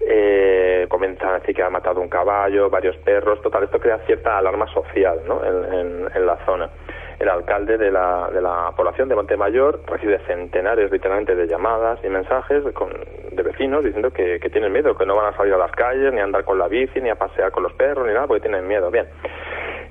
[0.00, 4.38] Eh, comienzan a decir que ha matado un caballo, varios perros, total, esto crea cierta
[4.38, 5.44] alarma social ¿no?
[5.44, 6.68] en la zona
[7.18, 12.08] el alcalde de la, de la población de Montemayor recibe centenares literalmente de llamadas y
[12.08, 16.12] mensajes de vecinos diciendo que, tienen miedo, que no van a salir a las calles,
[16.12, 18.42] ni a andar con la bici, ni a pasear con los perros, ni nada, porque
[18.42, 18.90] tienen miedo.
[18.90, 19.06] Bien,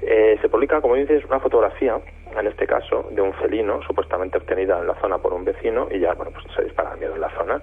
[0.01, 1.99] eh, se publica, como dices, una fotografía,
[2.37, 5.99] en este caso, de un felino, supuestamente obtenida en la zona por un vecino, y
[5.99, 7.61] ya, bueno, pues se dispara el miedo en la zona.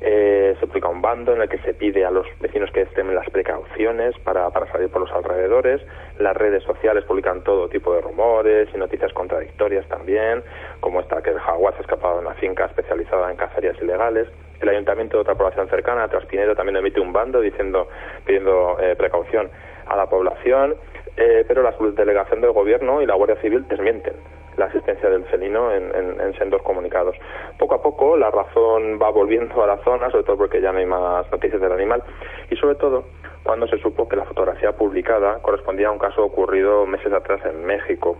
[0.00, 3.14] Eh, se publica un bando en el que se pide a los vecinos que estén
[3.14, 5.80] las precauciones para, para salir por los alrededores.
[6.18, 10.42] Las redes sociales publican todo tipo de rumores y noticias contradictorias también,
[10.80, 14.28] como esta que el jaguar se ha escapado de una finca especializada en cacerías ilegales.
[14.60, 17.88] El ayuntamiento de otra población cercana, Traspinero, también emite un bando diciendo,
[18.24, 19.50] pidiendo eh, precaución
[19.86, 20.76] a la población,
[21.16, 24.14] eh, pero la subdelegación del gobierno y la Guardia Civil desmienten
[24.56, 27.16] la asistencia del felino en, en, sendos comunicados.
[27.58, 30.78] Poco a poco la razón va volviendo a la zona, sobre todo porque ya no
[30.78, 32.02] hay más noticias del animal
[32.50, 33.04] y sobre todo
[33.42, 37.64] cuando se supo que la fotografía publicada correspondía a un caso ocurrido meses atrás en
[37.64, 38.16] México.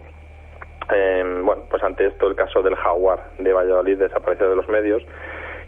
[0.89, 5.03] bueno, pues ante esto el caso del jaguar de Valladolid desapareció de los medios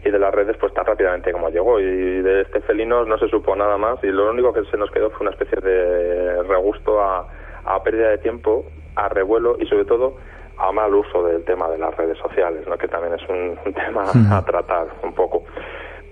[0.05, 3.27] y de las redes pues tan rápidamente como llegó y de este felino no se
[3.29, 7.01] supo nada más y lo único que se nos quedó fue una especie de regusto
[7.01, 7.27] a,
[7.65, 10.15] a pérdida de tiempo, a revuelo y sobre todo
[10.57, 12.77] a mal uso del tema de las redes sociales, ¿no?
[12.77, 15.43] que también es un, tema a tratar un poco.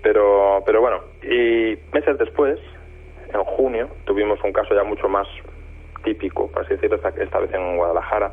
[0.02, 2.60] Pero, pero bueno, y meses después,
[3.32, 5.26] en junio, tuvimos un caso ya mucho más
[6.04, 8.30] típico, por así decirlo, esta, vez en Guadalajara.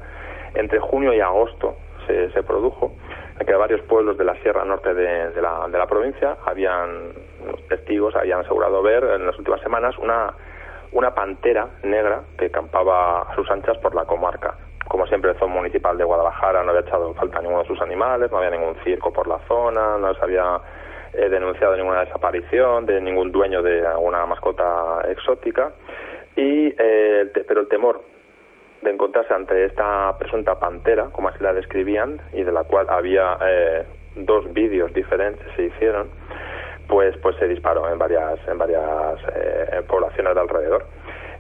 [0.54, 2.94] Entre junio y agosto se, se produjo
[3.40, 7.14] en que varios pueblos de la Sierra Norte de, de, la, de la provincia habían,
[7.70, 10.32] testigos habían asegurado ver en las últimas semanas una,
[10.92, 14.56] una pantera negra que campaba a sus anchas por la comarca
[15.14, 18.32] siempre el Zoo Municipal de Guadalajara no había echado en falta ninguno de sus animales,
[18.32, 20.60] no había ningún circo por la zona, no se había
[21.14, 25.72] eh, denunciado ninguna desaparición de ningún dueño de alguna mascota exótica.
[26.36, 28.02] Y, eh, pero el temor
[28.82, 33.38] de encontrarse ante esta presunta pantera, como así la describían, y de la cual había
[33.46, 33.84] eh,
[34.16, 36.10] dos vídeos diferentes se hicieron,
[36.88, 40.88] pues pues se disparó en varias en varias eh, poblaciones de alrededor.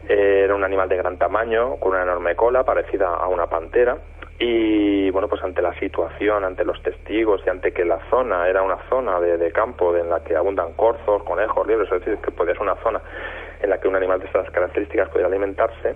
[0.07, 3.97] Era un animal de gran tamaño, con una enorme cola, parecida a una pantera,
[4.39, 8.61] y bueno, pues ante la situación, ante los testigos y ante que la zona era
[8.61, 12.53] una zona de, campo en la que abundan corzos, conejos, liebres, es decir, que podía
[12.53, 12.99] ser una zona
[13.61, 15.95] en la que un animal de estas características podía alimentarse,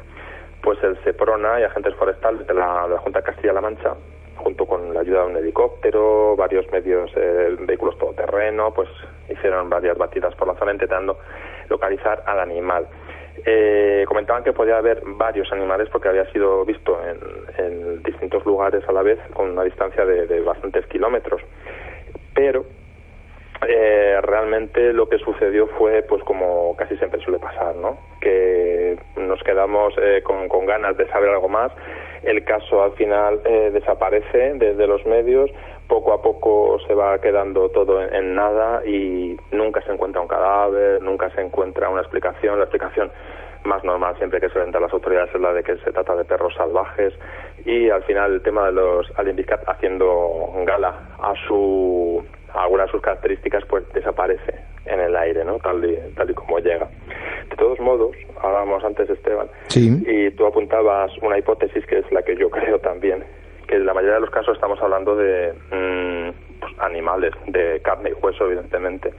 [0.62, 3.96] pues el SEPRONA y agentes forestales de la, Junta de Castilla-La Mancha,
[4.38, 8.88] junto con la ayuda de un helicóptero, varios medios, eh, vehículos todoterreno, pues
[9.30, 11.18] hicieron varias batidas por la zona intentando
[11.70, 12.88] localizar al animal.
[13.46, 18.92] Eh, comentaban que podía haber varios animales porque había sido visto en, distintos lugares a
[18.92, 21.42] la vez con una distancia de, bastantes kilómetros.
[22.34, 22.66] Pero
[23.68, 27.98] eh, realmente lo que sucedió fue pues como casi siempre suele pasar, ¿no?
[28.22, 31.72] Que nos quedamos eh, con, ganas de saber algo más.
[32.24, 35.52] El caso al final desaparece desde los medios
[35.88, 41.02] poco a poco se va quedando todo en, nada y nunca se encuentra un cadáver,
[41.02, 42.58] nunca se encuentra una explicación.
[42.58, 43.12] La explicación
[43.64, 46.24] más normal siempre que suelen dar las autoridades es la de que se trata de
[46.24, 47.14] perros salvajes
[47.66, 52.24] y al final el tema de los Alimbicat haciendo gala a su
[52.54, 54.54] a algunas de sus características pues desaparece
[54.86, 55.60] en el aire, ¿no?
[55.60, 56.88] Tal y, tal y como llega.
[57.50, 62.36] De todos modos, hablábamos antes Esteban y tú apuntabas una hipótesis que es la que
[62.38, 63.24] yo creo también
[63.68, 68.12] que en la mayoría de los casos estamos hablando de mm, pues, animales, de carne
[68.12, 69.14] y hueso, evidentemente,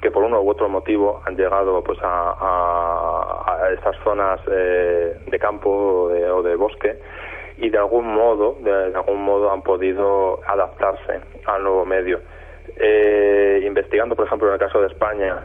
[0.00, 5.38] que por uno u otro motivo han llegado pues a, a, estas zonas eh, de
[5.38, 6.98] campo o de, bosque
[7.58, 12.20] y de algún modo, de, algún modo han podido adaptarse al nuevo medio.
[12.76, 15.44] Eh, investigando, por ejemplo, en el caso de España,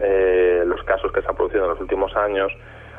[0.00, 2.52] eh, los casos que se han producido en los últimos años,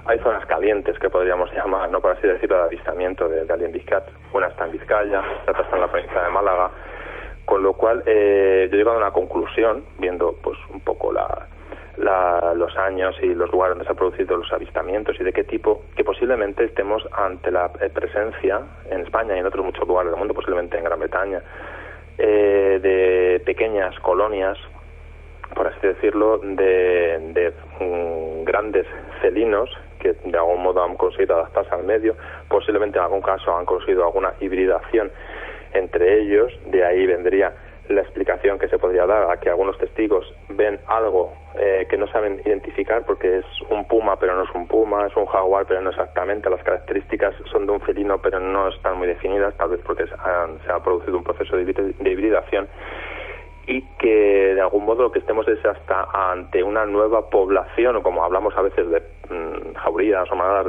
[0.06, 3.72] hay zonas calientes que podríamos llamar, no por así decirlo, de avistamiento de, de Alien
[3.72, 4.04] Vizcat.
[4.34, 6.72] Una está en Vizcaya, otra está en la provincia de Málaga.
[7.46, 11.48] Con lo cual, eh, yo he llegado a una conclusión, viendo pues un poco la,
[12.56, 15.84] los años y los lugares donde se han producido los avistamientos y de qué tipo,
[15.96, 20.20] que posiblemente estemos ante la eh, presencia en España y en otros muchos lugares del
[20.20, 21.42] mundo, posiblemente en Gran Bretaña,
[22.18, 24.58] eh, de pequeñas colonias
[25.54, 28.88] por así decirlo, de, de mm, grandes
[29.22, 29.70] felinos
[30.04, 32.16] que de algún modo han conseguido adaptarse al medio,
[32.50, 35.12] posiblemente en algún caso han conseguido alguna hibridación
[35.74, 37.54] entre ellos, de ahí vendría
[37.90, 42.08] la explicación que se podría dar a que algunos testigos ven algo eh, que no
[42.08, 45.82] saben identificar porque es un puma pero no es un puma, es un jaguar pero
[45.82, 49.82] no exactamente, las características son de un felino pero no están muy definidas, tal vez
[49.86, 51.64] porque se ha producido un proceso de
[52.12, 52.68] hibridación
[53.68, 58.04] y que de algún modo lo que estemos es hasta ante una nueva población, o
[58.04, 60.68] como hablamos a veces de mm, jaurías o manadas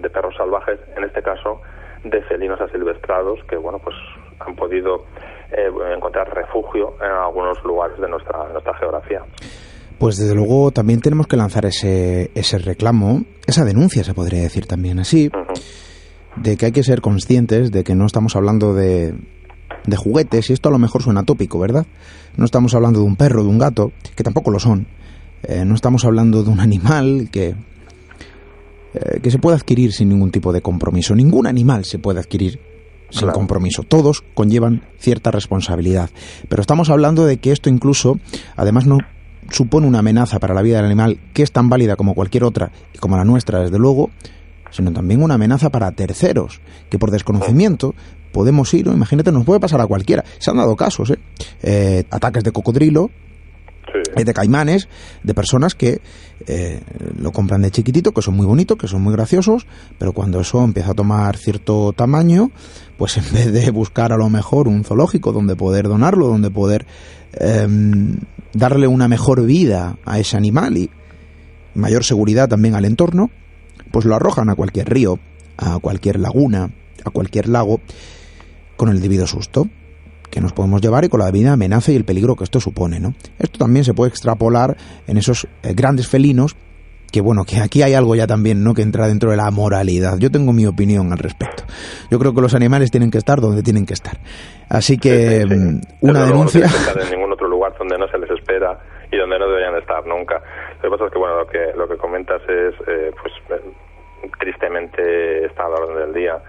[0.00, 1.60] de, perros salvajes, en este caso
[2.04, 3.94] de felinos asilvestrados que bueno pues
[4.40, 5.04] han podido
[5.52, 9.22] eh, encontrar refugio en algunos lugares de nuestra, nuestra geografía.
[9.98, 14.66] Pues desde luego también tenemos que lanzar ese, ese reclamo, esa denuncia se podría decir
[14.66, 15.30] también así,
[16.34, 19.14] de que hay que ser conscientes de que no estamos hablando de,
[19.86, 21.86] de juguetes, y esto a lo mejor suena tópico, ¿verdad?
[22.36, 24.86] No estamos hablando de un perro, de un gato, que tampoco lo son.
[25.42, 27.54] Eh, no estamos hablando de un animal que,
[28.94, 31.14] eh, que se puede adquirir sin ningún tipo de compromiso.
[31.14, 32.60] Ningún animal se puede adquirir
[33.10, 33.82] sin compromiso.
[33.82, 36.10] Todos conllevan cierta responsabilidad.
[36.48, 38.18] Pero estamos hablando de que esto incluso,
[38.56, 38.98] además, no
[39.50, 42.72] supone una amenaza para la vida del animal que es tan válida como cualquier otra
[42.94, 44.10] y como la nuestra, desde luego,
[44.72, 47.94] sino también una amenaza para terceros, que por desconocimiento
[48.32, 50.24] podemos ir, imagínate, nos puede pasar a cualquiera.
[50.38, 51.18] Se han dado casos, ¿eh?
[51.62, 53.10] eh ataques de cocodrilo,
[54.16, 54.88] eh, de caimanes,
[55.22, 56.00] de personas que
[56.46, 56.80] eh,
[57.18, 59.66] lo compran de chiquitito, que son muy bonitos, que son muy graciosos,
[59.98, 62.50] pero cuando eso empieza a tomar cierto tamaño,
[62.96, 66.86] pues en vez de buscar a lo mejor un zoológico donde poder donarlo, donde poder
[67.34, 68.16] em,
[68.54, 70.90] darle una mejor vida a ese animal y
[71.74, 73.30] mayor seguridad también al entorno,
[73.92, 75.18] pues lo arrojan a cualquier río,
[75.56, 76.70] a cualquier laguna,
[77.04, 77.80] a cualquier lago,
[78.76, 79.68] con el debido susto
[80.30, 82.98] que nos podemos llevar y con la debida amenaza y el peligro que esto supone,
[82.98, 83.14] ¿no?
[83.38, 86.56] Esto también se puede extrapolar en esos eh, grandes felinos
[87.12, 88.72] que bueno, que aquí hay algo ya también, ¿no?
[88.72, 90.16] Que entra dentro de la moralidad.
[90.18, 91.64] Yo tengo mi opinión al respecto.
[92.10, 94.16] Yo creo que los animales tienen que estar donde tienen que estar.
[94.70, 96.66] Así que mm, una denuncia.
[96.96, 98.78] No en ningún otro lugar donde no se les espera
[99.12, 100.40] y donde no deberían estar nunca.
[100.76, 103.62] Lo que pasa es que bueno, lo que lo que comentas es, eh, pues, eh,
[104.42, 106.42] tristemente está a la orden del día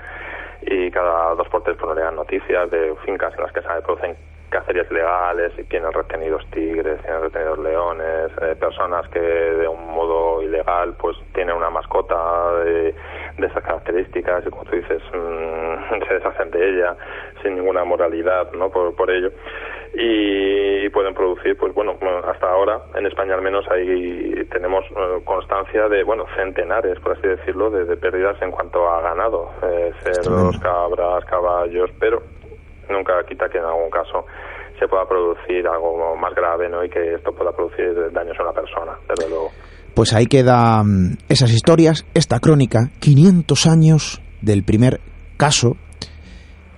[0.61, 4.15] y cada dos por tres llegan noticias de fincas en las que se producen
[4.49, 10.43] cacerías ilegales, y tienen retenidos tigres, tienen retenidos leones, eh, personas que de un modo
[10.43, 12.95] ilegal pues tienen una mascota de,
[13.37, 16.95] de esas características y como tú dices mm, se deshacen de ella
[17.41, 19.31] sin ninguna moralidad no por, por ello
[19.93, 25.87] y pueden producir pues bueno hasta ahora en España al menos ahí tenemos eh, constancia
[25.87, 31.23] de bueno centenares por así decirlo de, pérdidas en cuanto a ganado eh, cerdos cabras
[31.25, 32.21] caballos pero
[32.89, 34.25] nunca quita que en algún caso
[34.79, 36.83] se pueda producir algo más grave ¿no?
[36.83, 39.51] y que esto pueda producir daños a una persona, desde luego.
[39.95, 44.99] Pues ahí quedan esas historias, esta crónica, 500 años del primer
[45.37, 45.77] caso,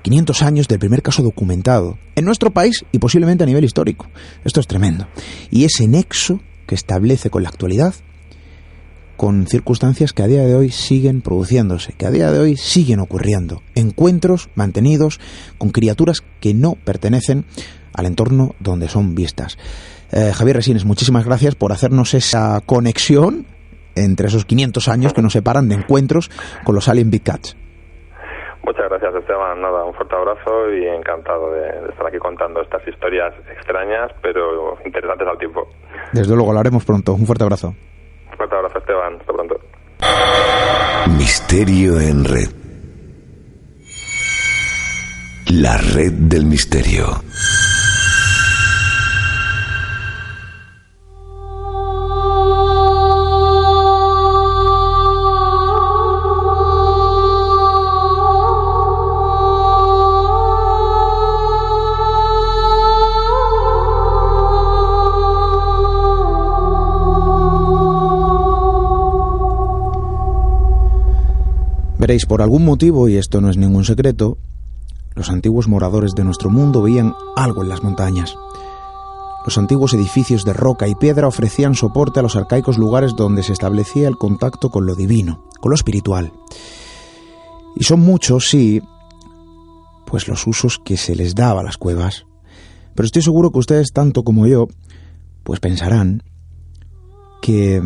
[0.05, 4.05] 500 años del primer caso documentado en nuestro país y posiblemente a nivel histórico.
[4.43, 5.07] Esto es tremendo.
[5.49, 7.95] Y ese nexo que establece con la actualidad
[9.17, 12.99] con circunstancias que a día de hoy siguen produciéndose, que a día de hoy siguen
[12.99, 13.63] ocurriendo.
[13.73, 15.19] Encuentros mantenidos
[15.57, 17.45] con criaturas que no pertenecen
[17.91, 19.57] al entorno donde son vistas.
[20.11, 23.47] Eh, Javier Resines, muchísimas gracias por hacernos esa conexión
[23.95, 26.29] entre esos 500 años que nos separan de encuentros
[26.63, 27.55] con los Alien Big Cats.
[28.65, 29.61] Muchas gracias, Esteban.
[29.61, 35.27] Nada, un fuerte abrazo y encantado de, estar aquí contando estas historias extrañas, pero interesantes
[35.27, 35.67] al tiempo.
[36.11, 37.13] Desde luego, lo haremos pronto.
[37.13, 37.67] Un fuerte abrazo.
[37.67, 39.17] Un fuerte abrazo, Esteban.
[39.19, 39.55] Hasta pronto.
[41.15, 42.49] Misterio en red.
[45.51, 47.05] La red del misterio.
[72.05, 74.37] Veréis, por algún motivo, y esto no es ningún secreto,
[75.15, 78.35] los antiguos moradores de nuestro mundo veían algo en las montañas.
[79.43, 83.53] Los antiguos edificios de roca y piedra ofrecían soporte a los arcaicos lugares donde se
[83.53, 86.31] establecía el contacto con lo divino, con lo espiritual.
[87.75, 88.83] Y son muchos, sí,
[90.05, 92.27] pues los usos que se les daba a las cuevas.
[92.93, 94.67] Pero estoy seguro que ustedes, tanto como yo,
[95.41, 96.21] pues pensarán
[97.41, 97.81] que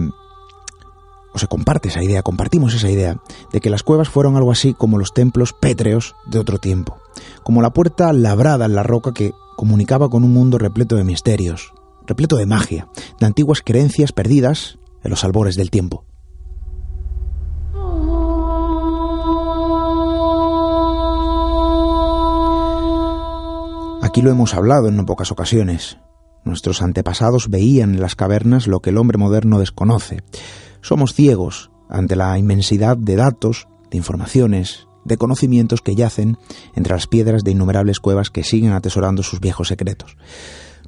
[1.33, 3.17] o se comparte esa idea, compartimos esa idea,
[3.51, 6.99] de que las cuevas fueron algo así como los templos pétreos de otro tiempo,
[7.43, 11.73] como la puerta labrada en la roca que comunicaba con un mundo repleto de misterios,
[12.07, 12.87] repleto de magia,
[13.19, 16.05] de antiguas creencias perdidas en los albores del tiempo.
[24.01, 25.97] Aquí lo hemos hablado en no pocas ocasiones.
[26.43, 30.23] Nuestros antepasados veían en las cavernas lo que el hombre moderno desconoce.
[30.81, 36.37] Somos ciegos ante la inmensidad de datos, de informaciones, de conocimientos que yacen
[36.75, 40.17] entre las piedras de innumerables cuevas que siguen atesorando sus viejos secretos.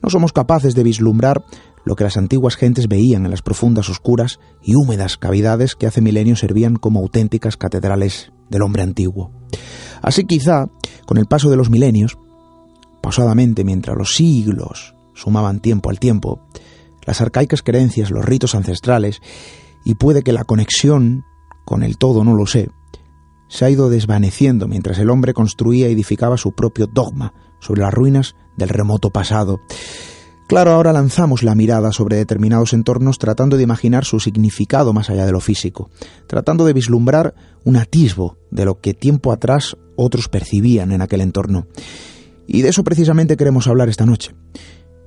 [0.02, 1.44] No somos capaces de vislumbrar
[1.84, 6.02] lo que las antiguas gentes veían en las profundas, oscuras y húmedas cavidades que hace
[6.02, 9.32] milenios servían como auténticas catedrales del hombre antiguo.
[10.02, 10.68] Así quizá,
[11.06, 12.18] con el paso de los milenios,
[13.02, 16.42] pausadamente mientras los siglos sumaban tiempo al tiempo,
[17.06, 19.22] las arcaicas creencias, los ritos ancestrales
[19.84, 21.26] y puede que la conexión
[21.66, 22.70] con el todo, no lo sé,
[23.48, 27.94] se ha ido desvaneciendo mientras el hombre construía y edificaba su propio dogma sobre las
[27.94, 29.60] ruinas del remoto pasado.
[30.48, 35.26] Claro, ahora lanzamos la mirada sobre determinados entornos tratando de imaginar su significado más allá
[35.26, 35.90] de lo físico,
[36.28, 41.68] tratando de vislumbrar un atisbo de lo que tiempo atrás otros percibían en aquel entorno.
[42.48, 44.36] Y de eso precisamente queremos hablar esta noche,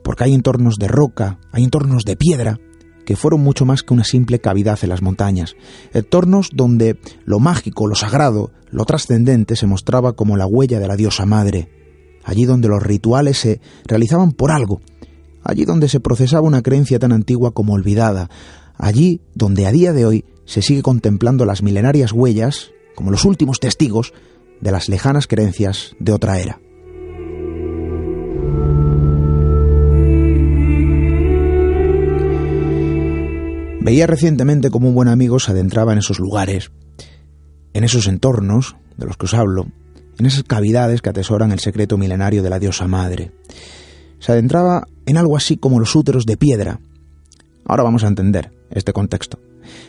[0.03, 2.59] porque hay entornos de roca, hay entornos de piedra,
[3.05, 5.57] que fueron mucho más que una simple cavidad en las montañas,
[5.93, 10.97] entornos donde lo mágico, lo sagrado, lo trascendente se mostraba como la huella de la
[10.97, 11.69] diosa madre,
[12.25, 14.81] allí donde los rituales se realizaban por algo,
[15.43, 18.31] allí donde se procesaba una creencia tan antigua como olvidada,
[18.77, 23.61] allí donde a día de hoy se sigue contemplando las milenarias huellas, como los últimos
[23.61, 24.13] testigos,
[24.61, 26.61] de las lejanas creencias de otra era.
[33.85, 36.73] Veía recientemente cómo un buen amigo se adentraba en esos lugares,
[37.75, 39.67] en esos entornos de los que os hablo,
[40.19, 43.33] en esas cavidades que atesoran el secreto milenario de la diosa madre.
[44.21, 46.81] Se adentraba en algo así como los úteros de piedra.
[47.67, 49.39] Ahora vamos a entender este contexto.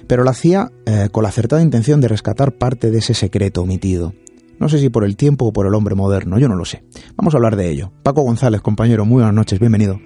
[0.07, 4.13] Pero lo hacía eh, con la acertada intención de rescatar parte de ese secreto omitido.
[4.59, 6.83] No sé si por el tiempo o por el hombre moderno, yo no lo sé.
[7.15, 7.93] Vamos a hablar de ello.
[8.03, 10.01] Paco González, compañero, muy buenas noches, bienvenido.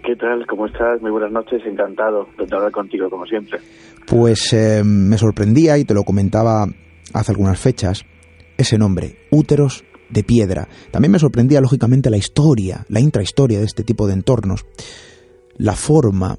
[0.00, 0.46] ¿Qué tal?
[0.46, 1.00] ¿Cómo estás?
[1.02, 3.60] Muy buenas noches, encantado de hablar contigo, como siempre.
[4.06, 6.66] Pues eh, me sorprendía, y te lo comentaba
[7.12, 8.04] hace algunas fechas,
[8.56, 10.66] ese nombre, Úteros de piedra.
[10.90, 14.64] También me sorprendía, lógicamente, la historia, la intrahistoria de este tipo de entornos,
[15.56, 16.38] la forma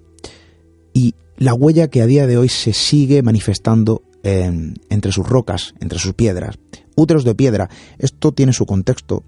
[0.92, 6.00] y la huella que a día de hoy se sigue manifestando entre sus rocas, entre
[6.00, 6.58] sus piedras.
[6.96, 9.24] Úteros de piedra, esto tiene su contexto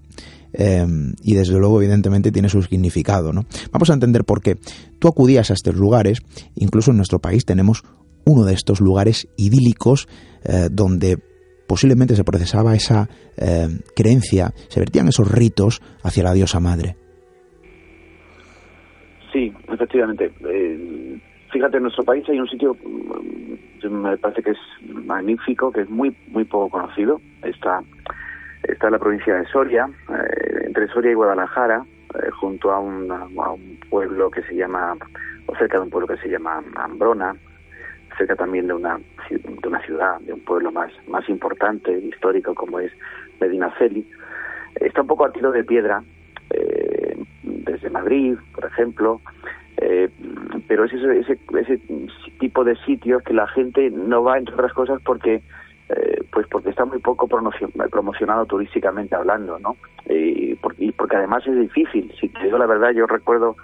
[0.56, 3.32] em, y desde luego evidentemente tiene su significado.
[3.32, 3.42] ¿no?
[3.72, 4.56] Vamos a entender por qué.
[4.98, 6.20] Tú acudías a estos lugares,
[6.54, 7.82] incluso en nuestro país tenemos
[8.24, 10.08] uno de estos lugares idílicos
[10.44, 11.18] eh, donde
[11.66, 16.96] posiblemente se procesaba esa em, creencia, se vertían esos ritos hacia la diosa madre.
[19.32, 20.32] Sí, efectivamente.
[20.48, 21.20] Eh,
[21.52, 24.58] fíjate, en nuestro país hay un sitio, mm, me parece que es
[25.04, 27.20] magnífico, que es muy muy poco conocido.
[27.42, 27.80] Está,
[28.68, 33.08] está la provincia de Soria, eh, entre Soria y Guadalajara, eh, junto a un,
[33.90, 34.96] pueblo que se llama,
[35.46, 37.34] o cerca de un pueblo que se llama Ambrona,
[38.18, 38.98] cerca también de una,
[39.30, 42.92] de una ciudad, de un pueblo más, más importante, histórico, como es
[43.40, 44.08] Medina Celi.
[44.76, 46.02] Está un poco a tiro de piedra,
[46.50, 49.20] eh, desde Madrid, por ejemplo,
[49.78, 50.08] eh,
[50.68, 51.80] pero es ese, ese, ese,
[52.38, 55.42] tipo de sitios que la gente no va, entre otras cosas, porque
[55.88, 59.76] eh, pues porque está muy poco promocionado turísticamente hablando, ¿no?
[60.08, 62.12] Y porque, porque, además es difícil.
[62.20, 63.56] Si te digo la verdad, yo recuerdo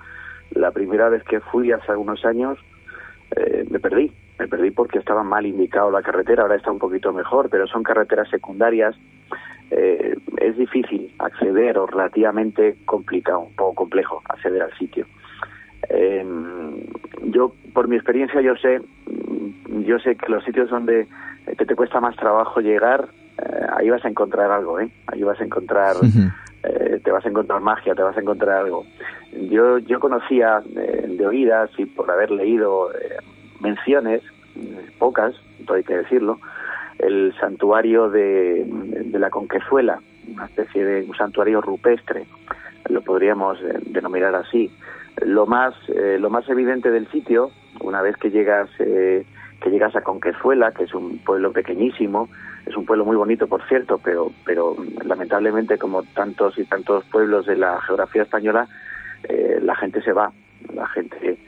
[0.50, 2.58] la primera vez que fui hace algunos años,
[3.36, 4.12] eh, me perdí.
[4.38, 7.82] Me perdí porque estaba mal indicado la carretera, ahora está un poquito mejor, pero son
[7.82, 8.96] carreteras secundarias.
[9.70, 15.06] Eh, es difícil acceder o relativamente complicado, un poco complejo acceder al sitio.
[15.88, 16.24] Eh,
[17.24, 18.80] yo, por mi experiencia, yo sé,
[19.86, 21.06] yo sé que los sitios donde
[21.46, 24.90] que te cuesta más trabajo llegar, eh, ahí vas a encontrar algo, ¿eh?
[25.06, 25.96] Ahí vas a encontrar,
[26.62, 28.84] eh, te vas a encontrar magia, te vas a encontrar algo.
[29.50, 32.90] Yo, yo conocía eh, de oídas y por haber leído
[33.60, 34.22] menciones,
[34.98, 35.34] pocas,
[35.66, 36.38] todo hay que decirlo,
[36.98, 42.26] el santuario de, de la Conquezuela, una especie de un santuario rupestre,
[42.88, 44.70] lo podríamos denominar así,
[45.20, 49.24] lo más eh, lo más evidente del sitio una vez que llegas eh,
[49.62, 52.28] que llegas a Conquezuela que es un pueblo pequeñísimo
[52.66, 57.46] es un pueblo muy bonito por cierto pero pero lamentablemente como tantos y tantos pueblos
[57.46, 58.68] de la geografía española
[59.28, 60.32] eh, la gente se va.
[60.74, 61.38] La gente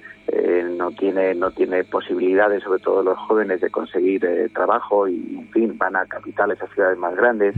[0.76, 5.78] no tiene no tiene posibilidades sobre todo los jóvenes de conseguir trabajo y en fin
[5.78, 7.54] van a capitales a ciudades más grandes.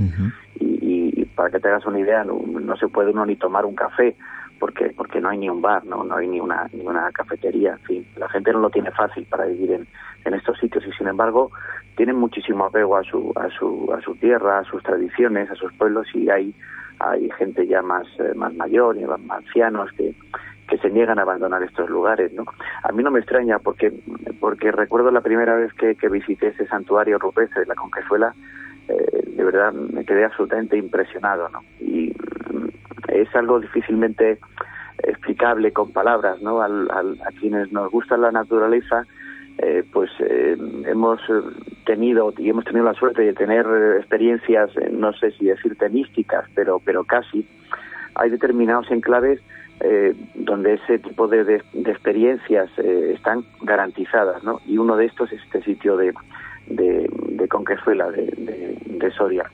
[0.61, 3.75] Y, para que te hagas una idea no, no se puede uno ni tomar un
[3.75, 4.17] café
[4.59, 7.73] porque porque no hay ni un bar, no no hay ni una ni una cafetería,
[7.73, 9.87] en fin, la gente no lo tiene fácil para vivir en,
[10.25, 11.51] en estos sitios y sin embargo
[11.97, 15.73] tienen muchísimo apego a su a su a su tierra, a sus tradiciones, a sus
[15.75, 16.55] pueblos y hay
[16.99, 20.15] hay gente ya más eh, más mayor y más ancianos que
[20.69, 22.45] que se niegan a abandonar estos lugares, ¿no?
[22.83, 23.93] A mí no me extraña porque
[24.41, 28.35] porque recuerdo la primera vez que, que visité ese santuario rupestre de la Conquesuela,
[28.89, 31.61] eh, de verdad me quedé absolutamente impresionado, ¿no?
[31.81, 32.13] Y
[33.09, 34.39] es algo difícilmente
[35.03, 36.63] explicable con palabras, ¿no?
[36.63, 39.07] Al, a quienes nos gusta la naturaleza,
[39.59, 41.21] eh, pues eh, hemos
[41.85, 43.67] tenido y hemos tenido la suerte de tener
[43.99, 47.47] experiencias, eh, no sé si decirte místicas, pero pero casi.
[48.15, 49.41] Hay determinados enclaves
[50.35, 54.59] donde ese tipo de, de, experiencias están garantizadas, ¿no?
[54.65, 56.15] Y uno de estos es este sitio de
[56.67, 59.45] de, de Conquezuela, de, de Soria.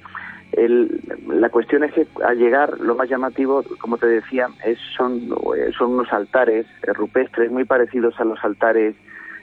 [0.52, 5.28] El, la cuestión es que al llegar lo más llamativo, como te decía, es, son,
[5.76, 8.94] son unos altares rupestres muy parecidos a los altares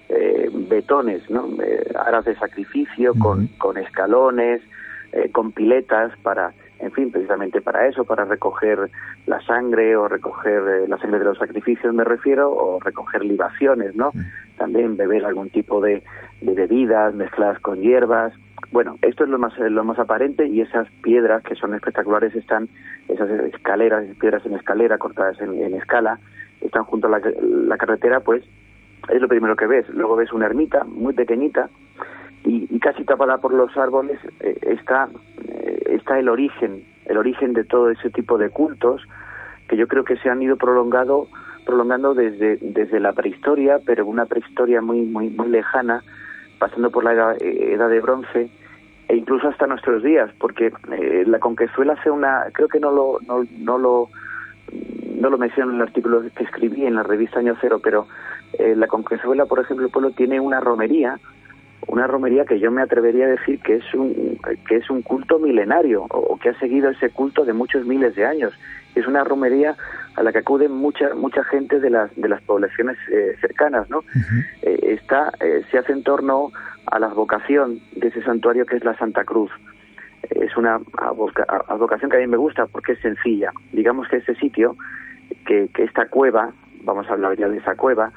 [0.09, 1.49] eh, betones, ¿no?
[1.63, 4.61] Eh, aras de sacrificio con, con escalones,
[5.11, 8.91] eh, con piletas para, en fin, precisamente para eso, para recoger
[9.25, 13.95] la sangre o recoger eh, la sangre de los sacrificios, me refiero, o recoger libaciones,
[13.95, 14.11] ¿no?
[14.57, 16.03] También beber algún tipo de,
[16.41, 18.33] de bebidas mezcladas con hierbas.
[18.71, 22.69] Bueno, esto es lo más lo más aparente y esas piedras que son espectaculares están,
[23.07, 26.19] esas escaleras, piedras en escalera cortadas en, escala,
[26.61, 28.43] están junto a la, la, carretera, pues
[29.09, 29.89] es lo primero que ves.
[29.89, 31.69] Luego ves una ermita muy pequeñita
[32.43, 35.09] y, y casi tapada por los árboles eh, está
[35.47, 39.01] eh, está el origen, el origen de todo ese tipo de cultos
[39.67, 41.27] que yo creo que se han ido prolongado
[41.65, 46.03] prolongando desde desde la prehistoria, pero una prehistoria muy muy muy lejana
[46.59, 48.49] pasando por la edad, eh, de bronce
[49.07, 53.19] e incluso hasta nuestros días, porque eh, la Conquezuela hace una, creo que no lo,
[53.25, 54.09] no, no lo,
[55.19, 58.07] no lo menciono en el artículo que escribí en la revista Año Cero, pero
[58.53, 61.19] eh, la Conquezuela, por ejemplo, el pueblo tiene una romería,
[61.87, 64.37] una romería que yo me atrevería a decir que es un,
[64.67, 68.25] que es un culto milenario, o, que ha seguido ese culto de muchos miles de
[68.25, 68.53] años.
[68.95, 69.75] Es una romería
[70.19, 74.03] a la que acude mucha mucha gente de las de las poblaciones eh, cercanas no
[74.61, 76.51] eh, está eh, se hace en torno
[76.91, 79.51] a la vocación de ese santuario que es la Santa Cruz.
[80.29, 80.79] Es una
[81.67, 83.51] advocación que a mí me gusta porque es sencilla.
[83.71, 84.75] Digamos que ese sitio,
[85.45, 86.51] que, que esta cueva,
[86.83, 88.11] vamos a hablar ya de esa cueva,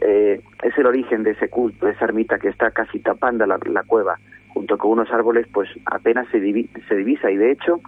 [0.00, 3.58] eh, es el origen de ese culto, de esa ermita que está casi tapando la,
[3.86, 6.40] cueva, junto con unos árboles, pues apenas se,
[6.88, 7.30] se divisa.
[7.30, 7.80] Y de hecho,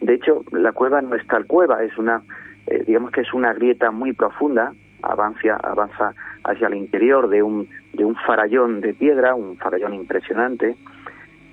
[0.00, 2.22] de hecho la cueva no es tal cueva, es una,
[2.70, 6.14] eh, digamos que es una grieta muy profunda, avanza, avanza
[6.44, 10.76] hacia el interior de un, de un farallón de piedra, un farallón impresionante,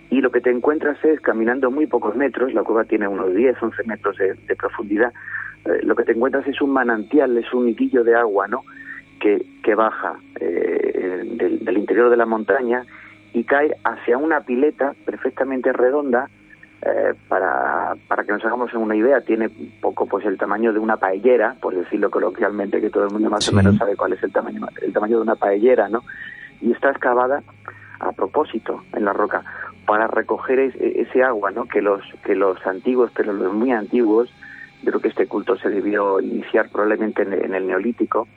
[0.10, 3.62] y lo que te encuentras es, caminando muy pocos metros, la cueva tiene unos 10,
[3.62, 5.12] 11 metros de, profundidad,
[5.66, 8.64] eh, lo que te encuentras es un manantial, es un hilillo de agua, ¿no?,
[9.20, 12.84] que, que baja eh, del, interior de la montaña
[13.34, 16.30] y cae hacia una pileta perfectamente redonda,
[16.84, 19.50] eh, para, para que nos hagamos una idea, tiene
[19.82, 23.50] poco pues el tamaño de una paellera, por decirlo coloquialmente, que todo el mundo más
[23.50, 26.04] o menos sabe cuál es el tamaño, el tamaño de una paellera, ¿no?
[26.62, 27.42] Y está excavada
[28.00, 29.44] a propósito en la roca
[29.88, 31.66] para recoger ese agua, ¿no?
[31.66, 34.30] Que los que los antiguos, pero los muy antiguos,
[34.84, 38.28] yo creo que este culto se debió iniciar probablemente en, el neolítico,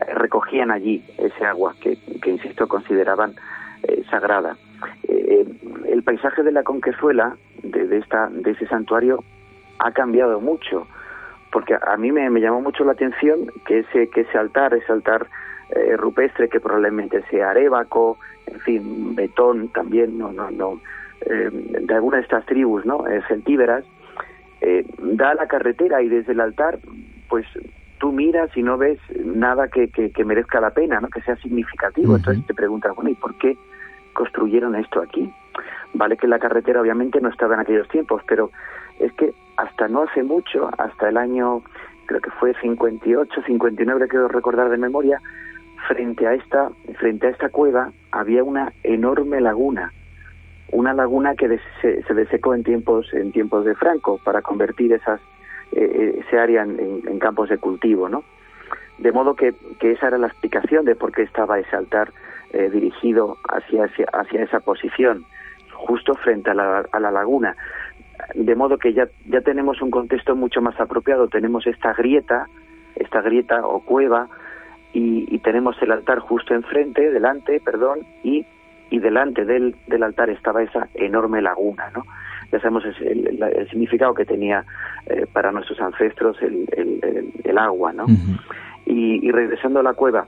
[0.00, 3.34] eh, recogían allí ese agua que, que insisto consideraban
[3.84, 4.56] eh, sagrada.
[5.08, 5.46] Eh,
[5.88, 9.22] el paisaje de la Conquezuela, de, esta de ese santuario,
[9.78, 10.86] ha cambiado mucho,
[11.52, 14.92] porque a mí me, me llamó mucho la atención que ese que ese altar, ese
[14.92, 15.26] altar
[15.96, 20.80] rupestre que probablemente sea arébaco, en fin, Betón también, no, no, no,
[21.26, 23.06] eh, de alguna de estas tribus, ¿no?
[23.06, 23.84] Eh, celtíberas,
[24.60, 26.78] eh, da la carretera y desde el altar,
[27.28, 27.46] pues
[27.98, 31.08] tú miras y no ves nada que, que, merezca la pena, ¿no?
[31.08, 32.16] Que sea significativo.
[32.16, 33.56] Entonces te preguntas, bueno, ¿y por qué
[34.12, 35.32] construyeron esto aquí?
[35.94, 38.50] Vale que la carretera obviamente no estaba en aquellos tiempos, pero
[38.98, 41.62] es que hasta no hace mucho, hasta el año,
[42.06, 45.20] creo que fue 58, 59, quiero recordar de memoria,
[45.88, 49.92] frente a esta frente a esta cueva había una enorme laguna
[50.72, 55.20] una laguna que se, se, desecó en tiempos en tiempos de Franco para convertir esas
[55.72, 58.24] eh, eh, ese área en, campos de cultivo no
[58.98, 62.12] de modo que, que, esa era la explicación de por qué estaba ese altar
[62.52, 65.24] eh, dirigido hacia, hacia, esa posición
[65.72, 67.56] justo frente a la, a la laguna
[68.34, 72.46] de modo que ya ya tenemos un contexto mucho más apropiado tenemos esta grieta
[72.96, 74.28] esta grieta o cueva
[74.92, 78.44] y, tenemos el altar justo enfrente, delante, perdón, y,
[78.90, 82.04] y delante del, del altar estaba esa enorme laguna, ¿no?
[82.52, 84.64] Ya sabemos el, significado que tenía
[85.06, 86.66] eh, para nuestros ancestros el,
[87.44, 88.06] el, agua, ¿no?
[88.86, 90.26] y, regresando a la cueva,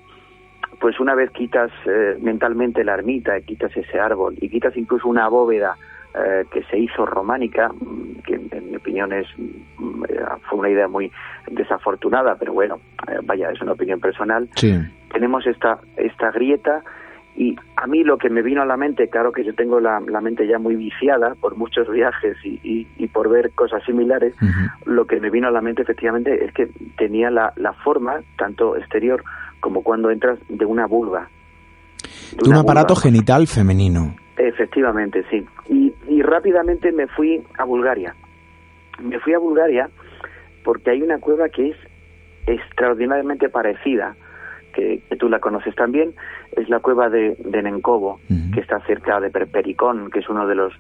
[0.83, 5.29] pues una vez quitas eh, mentalmente la ermita, quitas ese árbol y quitas incluso una
[5.29, 5.77] bóveda
[6.13, 10.71] eh, que se hizo románica, mm, que en mi opinión es mm, eh, fue una
[10.71, 11.13] idea muy
[11.49, 12.81] desafortunada, pero bueno,
[13.23, 14.49] vaya, es una opinión personal.
[15.13, 16.83] Tenemos esta esta grieta
[17.37, 20.01] y a mí lo que me vino a la mente, claro que yo tengo la,
[20.01, 24.35] mente ya muy viciada por muchos viajes y, y, por ver cosas similares,
[24.85, 26.69] lo que me vino a la mente efectivamente es que
[26.99, 29.23] tenía la, la forma, tanto exterior
[29.63, 31.31] como cuando entras, de una vulva.
[32.37, 34.15] De, un aparato genital femenino.
[34.37, 35.47] Efectivamente, sí.
[35.71, 38.15] Y, y rápidamente me fui a Bulgaria.
[39.01, 39.89] Me fui a Bulgaria
[40.65, 41.77] porque hay una cueva que es
[42.47, 44.17] extraordinariamente parecida,
[44.75, 46.13] que, tú la conoces también,
[46.57, 48.21] es la cueva de, de Nenkovo,
[48.53, 50.73] que está cerca de Perpericón, que es uno de los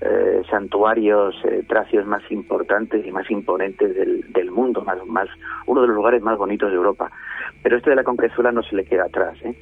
[0.00, 5.28] eh, santuarios eh, tracios más importantes y más imponentes del, del mundo, más, más,
[5.66, 7.10] uno de los lugares más bonitos de Europa.
[7.62, 9.36] Pero este de la Conquezuela no se le queda atrás.
[9.44, 9.54] ¿eh?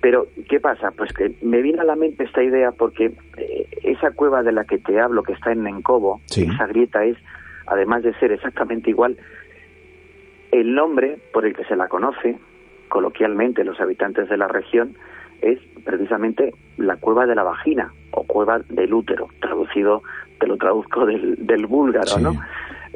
[0.00, 0.90] Pero, ¿qué pasa?
[0.92, 4.64] Pues que me vino a la mente esta idea porque eh, esa cueva de la
[4.64, 7.16] que te hablo, que está en Nencobo, esa grieta es,
[7.66, 9.16] además de ser exactamente igual,
[10.52, 12.38] el nombre por el que se la conoce,
[12.88, 14.96] coloquialmente los habitantes de la región,
[15.42, 20.02] es precisamente la cueva de la vagina o cueva del útero, traducido,
[20.38, 22.34] te lo traduzco del, del búlgaro, ¿no?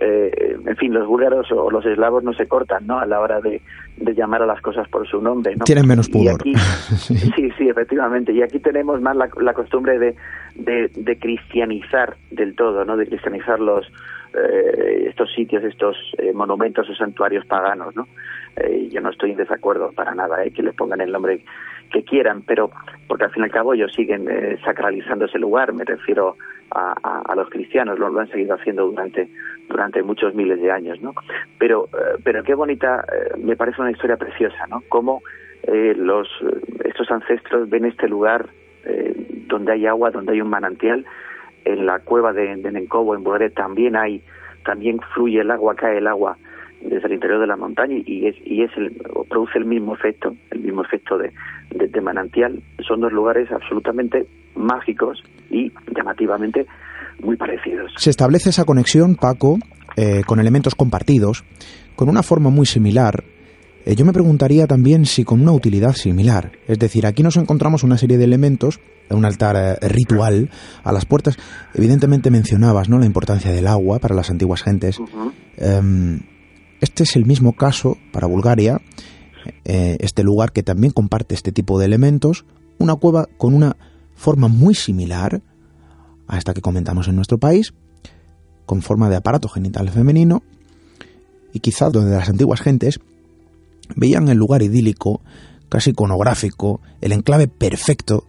[0.03, 2.99] Eh, en fin, los búlgaros o los eslavos no se cortan, ¿no?
[2.99, 3.61] A la hora de,
[3.99, 5.67] llamar a las cosas por su nombre, ¿no?
[5.67, 6.41] Tienen menos pudor.
[6.97, 7.17] sí.
[7.59, 8.33] sí, efectivamente.
[8.33, 10.17] Y aquí tenemos más la, costumbre de,
[10.55, 12.97] de, cristianizar del todo, ¿no?
[12.97, 13.87] De cristianizar los
[14.33, 18.07] eh, estos sitios, estos eh, monumentos o santuarios paganos, ¿no?
[18.91, 21.45] yo no estoy en desacuerdo para nada, que le pongan el nombre
[21.91, 22.71] que quieran, pero
[23.09, 24.29] porque al fin y al cabo ellos siguen
[24.65, 26.37] sacralizando ese lugar, me refiero
[26.71, 29.29] a, los cristianos, lo, han seguido haciendo durante,
[29.69, 31.15] durante muchos miles de años, ¿no?
[31.59, 34.83] Pero, eh, pero qué bonita, eh, me parece una historia preciosa, ¿no?
[34.89, 35.23] Cómo
[35.65, 36.29] eh, los,
[36.85, 38.49] estos ancestros ven este lugar
[39.47, 41.05] donde hay agua, donde hay un manantial,
[41.67, 44.23] en la cueva de, de Nencobo, en Boret, también hay,
[44.65, 46.39] también fluye el agua, cae el agua
[46.81, 48.91] desde el interior de la montaña y es, y es el,
[49.29, 51.31] produce el mismo efecto, el mismo efecto de,
[52.01, 52.63] manantial.
[52.87, 56.67] Son dos lugares absolutamente mágicos y llamativamente
[57.23, 57.93] muy parecidos.
[57.97, 59.59] Se establece esa conexión, Paco,
[59.97, 61.45] eh, con elementos compartidos,
[61.95, 63.23] con una forma muy similar.
[63.85, 66.53] Eh, yo me preguntaría también si con una utilidad similar.
[66.67, 70.51] Es decir, aquí nos encontramos una serie de elementos, un altar eh, ritual
[70.83, 71.37] a las puertas.
[71.75, 72.99] Evidentemente mencionabas ¿no?
[72.99, 74.99] la importancia del agua para las antiguas gentes.
[76.81, 78.81] Este es el mismo caso para Bulgaria,
[79.65, 82.45] este lugar que también comparte este tipo de elementos,
[82.79, 83.77] una cueva con una
[84.15, 85.43] forma muy similar
[86.27, 87.73] a esta que comentamos en nuestro país,
[88.67, 90.43] con forma de aparato genital femenino,
[91.53, 93.01] y quizá donde las antiguas gentes
[93.97, 95.21] veían el lugar idílico,
[95.69, 98.25] casi iconográfico, el enclave perfecto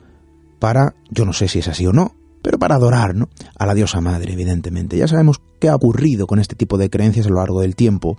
[0.59, 3.29] para, yo no sé si es así o no, pero para adorar ¿no?
[3.57, 4.97] a la diosa madre, evidentemente.
[4.97, 8.17] Ya sabemos qué ha ocurrido con este tipo de creencias a lo largo del tiempo.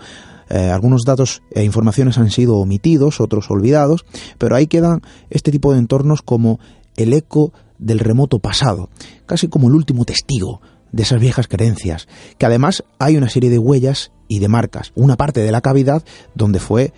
[0.49, 4.05] Eh, algunos datos e informaciones han sido omitidos, otros olvidados,
[4.39, 6.61] pero ahí quedan este tipo de entornos como
[6.97, 8.91] el eco del remoto pasado,
[9.27, 10.61] casi como el último testigo
[10.93, 12.07] de esas viejas creencias,
[12.39, 16.05] que además hay una serie de huellas y de marcas, una parte de la cavidad
[16.35, 16.93] donde fue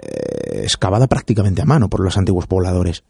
[0.00, 3.04] eh, excavada prácticamente a mano por los antiguos pobladores.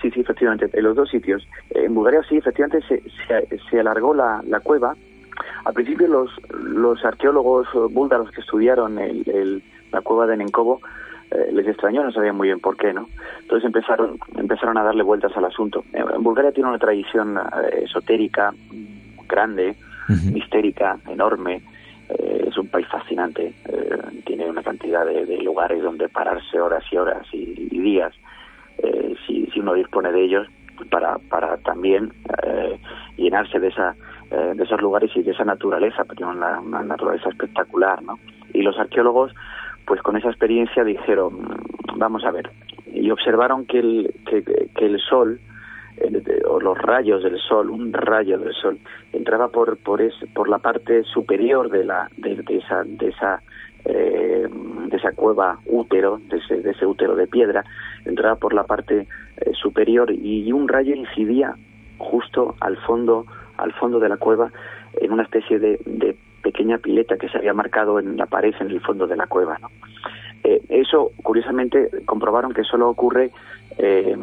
[0.00, 1.46] Sí, sí, efectivamente, en los dos sitios.
[1.70, 3.02] En Bulgaria sí, efectivamente se,
[3.70, 4.96] se, alargó la, la, cueva.
[5.64, 10.80] Al principio los, los arqueólogos búlgaros que estudiaron el, la cueva de Nenkovo
[11.30, 13.08] eh, les extrañó, no sabían muy bien por qué, ¿no?
[13.40, 15.84] Entonces empezaron, empezaron a darle vueltas al asunto.
[15.92, 18.52] Eh, en Bulgaria tiene una tradición eh, esotérica
[19.28, 19.76] grande,
[20.32, 21.62] mistérica, enorme.
[22.08, 23.54] es un país fascinante.
[24.24, 28.12] tiene una cantidad de, lugares donde pararse horas y horas y, días,
[29.26, 30.46] si, si uno dispone de ellos,
[30.90, 32.12] para, para también
[33.16, 33.94] llenarse de esa
[34.30, 38.18] de esos lugares y de esa naturaleza, porque tiene una, una naturaleza espectacular, ¿no?
[38.54, 39.34] Y los arqueólogos
[39.90, 41.32] pues con esa experiencia dijeron,
[41.96, 42.48] vamos a ver,
[42.92, 45.40] y observaron que el, que, el sol,
[46.48, 48.78] o los rayos del sol, un rayo del sol,
[49.12, 50.00] entraba por por,
[50.32, 53.42] por la parte superior de la de, esa de esa
[53.84, 54.46] eh,
[54.86, 57.64] de esa cueva útero, de ese, de ese útero de piedra,
[58.04, 61.54] entraba por la parte eh, superior y un rayo incidía
[61.98, 63.26] justo al fondo
[63.56, 64.50] al fondo de la cueva
[65.00, 68.70] en una especie de, de pequeña pileta que se había marcado en la pared en
[68.70, 69.58] el fondo de la cueva.
[69.60, 69.68] ¿no?
[70.42, 73.30] Eh, eso, curiosamente, comprobaron que solo ocurre
[73.78, 74.16] eh,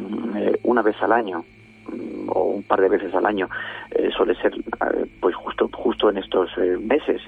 [0.63, 1.45] una vez al año
[1.87, 3.49] mm, o un par de veces al año
[3.91, 4.53] eh, suele ser
[5.19, 6.49] pues justo justo en estos
[6.81, 7.21] meses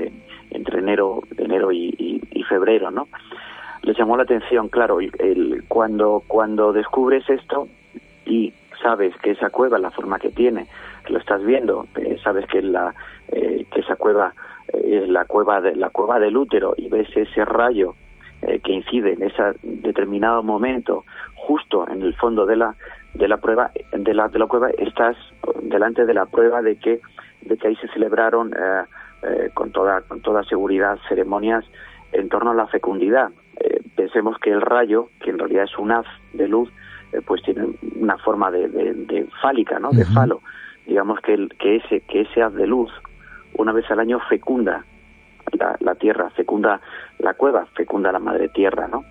[0.52, 3.08] entre enero enero y, febrero no
[3.84, 7.68] les llamó la atención claro el, cuando cuando descubres esto
[8.26, 10.68] y sabes que esa cueva la forma que tiene
[11.08, 11.88] lo estás viendo
[12.24, 12.94] sabes que la
[13.28, 14.34] que esa cueva
[14.74, 17.96] es la cueva de la cueva del útero y ves ese rayo
[18.42, 21.04] eh, que incide en ese determinado momento
[21.36, 22.74] justo en el fondo de la
[23.14, 25.18] de la prueba de la de la cueva estás
[25.62, 27.02] delante de la prueba de que
[27.42, 28.84] de que ahí se celebraron eh,
[29.24, 31.66] eh, con toda con toda seguridad ceremonias
[32.14, 33.30] en torno a la fecundidad
[34.10, 36.70] pensemos que el rayo que en realidad es un haz de luz
[37.26, 40.41] pues tiene una forma de, de, fálica no de falo.
[40.86, 42.91] Digamos que el, que ese que ese haz de luz
[43.53, 44.84] una vez al año fecunda
[45.80, 46.80] la, tierra, fecunda
[47.18, 49.03] la cueva, fecunda la madre tierra, ¿no?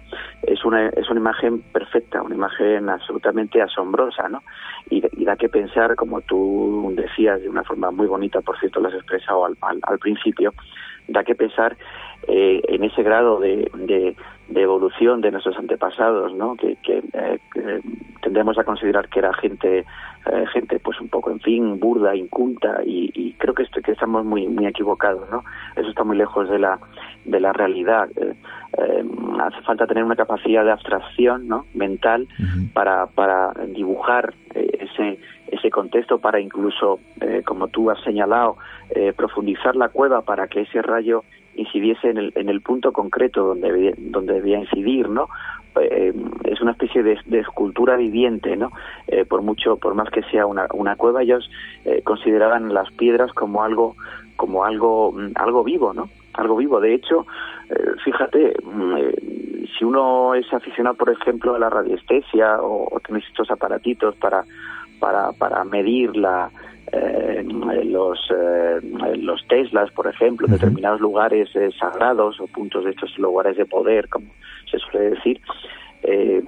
[0.58, 4.42] Es una, es una imagen perfecta, una imagen absolutamente asombrosa, ¿no?
[4.90, 8.88] Y, da que pensar, como tú decías de una forma muy bonita, por cierto, lo
[8.88, 10.52] has expresado al, al, principio,
[11.06, 11.76] da que pensar
[12.26, 14.16] eh, en ese grado de, de,
[14.60, 16.56] evolución de nuestros antepasados, ¿no?
[16.56, 17.38] Que, que, eh,
[18.22, 19.84] tendemos a considerar que era gente
[20.26, 24.48] eh, gente pues un poco en fin burda inculta y, creo que, que estamos muy
[24.48, 25.44] muy equivocados no
[25.76, 26.78] eso está muy lejos de la
[27.24, 28.08] de la realidad.
[28.16, 28.34] Eh,
[28.78, 29.04] eh,
[29.40, 32.26] hace falta tener una capacidad de abstracción no mental
[32.72, 37.00] para para dibujar ese ese contexto para incluso
[37.46, 38.56] como tú has señalado
[39.16, 41.22] profundizar la cueva para que ese rayo
[41.58, 45.28] incidiese en el, en el punto concreto donde, donde debía incidir, ¿no?
[45.80, 46.12] Eh,
[46.44, 48.72] es una especie de, escultura viviente, ¿no?
[49.06, 51.48] Eh, por mucho, por más que sea una, una cueva, ellos
[51.84, 53.96] eh, consideraban las piedras como algo,
[54.36, 56.08] como algo, mm, algo vivo, ¿no?
[56.34, 56.80] Algo vivo.
[56.80, 57.26] De hecho,
[58.04, 58.96] fíjate, mm,
[59.76, 64.44] si uno es aficionado, por ejemplo, a la radiestesia o, o estos aparatitos para,
[65.00, 66.50] para, para medir la,
[66.92, 67.44] eh,
[67.84, 68.80] los, eh,
[69.16, 73.66] los Teslas, por ejemplo, en determinados lugares eh, sagrados o puntos de estos lugares de
[73.66, 74.26] poder, como
[74.70, 75.40] se suele decir,
[76.02, 76.42] eh,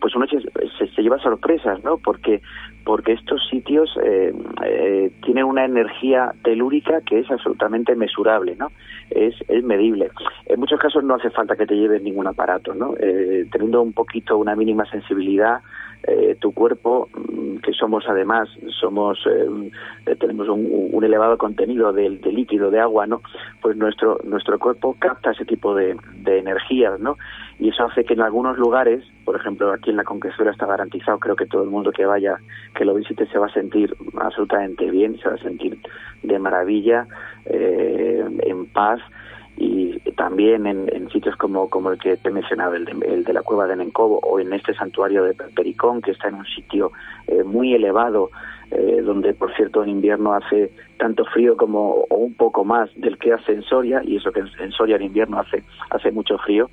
[0.00, 1.98] pues uno se, se, lleva sorpresas, ¿no?
[1.98, 2.40] Porque
[2.84, 4.32] porque estos sitios eh,
[4.64, 8.68] eh, tienen una energía telúrica que es absolutamente mesurable, ¿no?
[9.10, 10.10] Es, es medible.
[10.46, 12.94] En muchos casos no hace falta que te lleves ningún aparato, ¿no?
[12.98, 15.60] Eh, teniendo un poquito una mínima sensibilidad
[16.04, 18.48] eh, tu cuerpo, mm, que somos además,
[18.80, 23.22] somos eh, tenemos un, elevado contenido de, líquido, de agua, ¿no?
[23.62, 27.16] Pues nuestro nuestro cuerpo capta ese tipo de, de energías, ¿no?
[27.58, 31.18] Y eso hace que en algunos lugares, por ejemplo, aquí en la Conquestura está garantizado,
[31.18, 32.38] creo que todo el mundo que vaya,
[32.74, 35.78] que lo visite, se va a sentir absolutamente bien, se va a sentir
[36.22, 37.06] de maravilla,
[37.46, 39.00] eh, en paz
[39.60, 42.84] y también en, sitios como, como el que te he mencionado, el
[43.24, 46.46] de, la cueva de Nencobo o en este santuario de Pericón, que está en un
[46.46, 46.92] sitio
[47.26, 48.30] eh, muy elevado,
[48.70, 53.18] eh, donde por cierto en invierno hace tanto frío como o un poco más del
[53.18, 56.70] que hace en Soria, y eso que en Soria en invierno hace, hace mucho frío,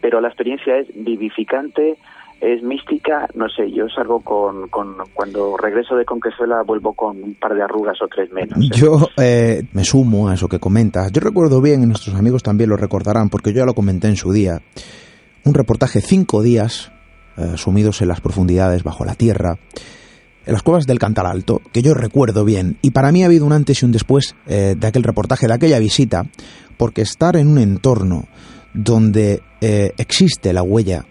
[0.00, 1.98] pero la experiencia es vivificante,
[2.40, 7.34] es mística, no sé, yo salgo con, con cuando regreso de Conquesuela vuelvo con un
[7.34, 8.58] par de arrugas o tres menos.
[8.58, 8.68] ¿eh?
[8.74, 11.10] Yo eh, me sumo a eso que comentas.
[11.12, 14.16] Yo recuerdo bien, y nuestros amigos también lo recordarán, porque yo ya lo comenté en
[14.16, 14.60] su día,
[15.44, 16.92] un reportaje cinco días
[17.36, 19.56] eh, sumidos en las profundidades bajo la tierra,
[20.44, 23.46] en las cuevas del Cantal Alto, que yo recuerdo bien, y para mí ha habido
[23.46, 26.26] un antes y un después de aquel reportaje, de aquella visita,
[26.76, 28.26] porque estar en un entorno
[28.74, 29.40] donde
[29.96, 31.06] existe la huella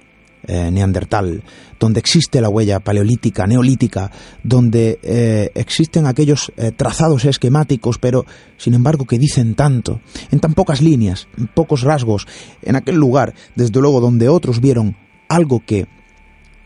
[0.45, 1.43] eh, neandertal,
[1.79, 4.11] donde existe la huella paleolítica, neolítica,
[4.43, 8.25] donde eh, existen aquellos eh, trazados esquemáticos, pero
[8.57, 12.27] sin embargo que dicen tanto, en tan pocas líneas, en pocos rasgos,
[12.61, 14.97] en aquel lugar, desde luego donde otros vieron
[15.29, 15.87] algo que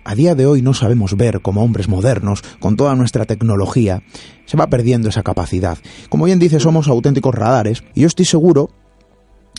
[0.04, 4.04] a día de hoy no sabemos ver como hombres modernos, con toda nuestra tecnología,
[4.46, 5.78] se va perdiendo esa capacidad.
[6.10, 8.70] Como bien dice, somos auténticos radares, y yo estoy seguro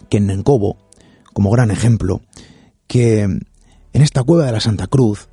[0.09, 0.79] que en Nencobo,
[1.35, 2.23] como gran ejemplo,
[2.87, 3.29] que
[3.99, 5.27] en esta cueva de la Santa Cruz,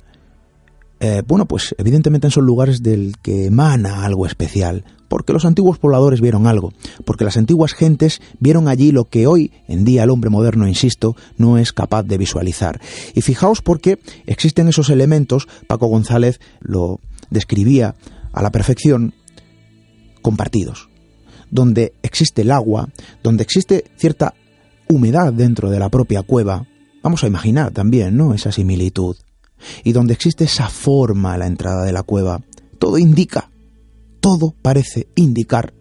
[0.98, 6.20] eh, bueno, pues evidentemente son lugares del que emana algo especial, porque los antiguos pobladores
[6.20, 6.72] vieron algo,
[7.04, 11.14] porque las antiguas gentes vieron allí lo que hoy en día el hombre moderno, insisto,
[11.38, 12.80] no es capaz de visualizar.
[13.14, 16.98] Y fijaos porque existen esos elementos, Paco González lo
[17.30, 17.94] describía
[18.32, 19.14] a la perfección,
[20.22, 20.88] compartidos,
[21.52, 22.88] donde existe el agua,
[23.22, 24.34] donde existe cierta
[24.88, 26.66] humedad dentro de la propia cueva,
[27.06, 28.34] Vamos a imaginar también, ¿no?
[28.34, 29.14] Esa similitud.
[29.84, 32.40] Y donde existe esa forma a la entrada de la cueva,
[32.80, 33.48] todo indica,
[34.18, 35.72] todo parece indicar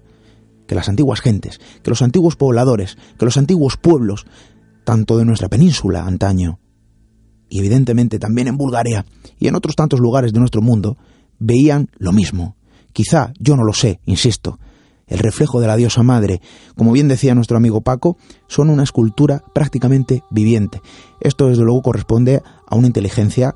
[0.68, 4.28] que las antiguas gentes, que los antiguos pobladores, que los antiguos pueblos,
[4.84, 6.60] tanto de nuestra península antaño,
[7.50, 9.04] y evidentemente también en Bulgaria
[9.40, 10.96] y en otros tantos lugares de nuestro mundo,
[11.40, 12.56] veían lo mismo.
[12.94, 14.60] Quizá, yo no lo sé, insisto,
[15.08, 16.40] el reflejo de la diosa madre,
[16.76, 20.82] como bien decía nuestro amigo Paco, son una escultura prácticamente viviente.
[21.22, 23.56] Esto desde luego corresponde a una inteligencia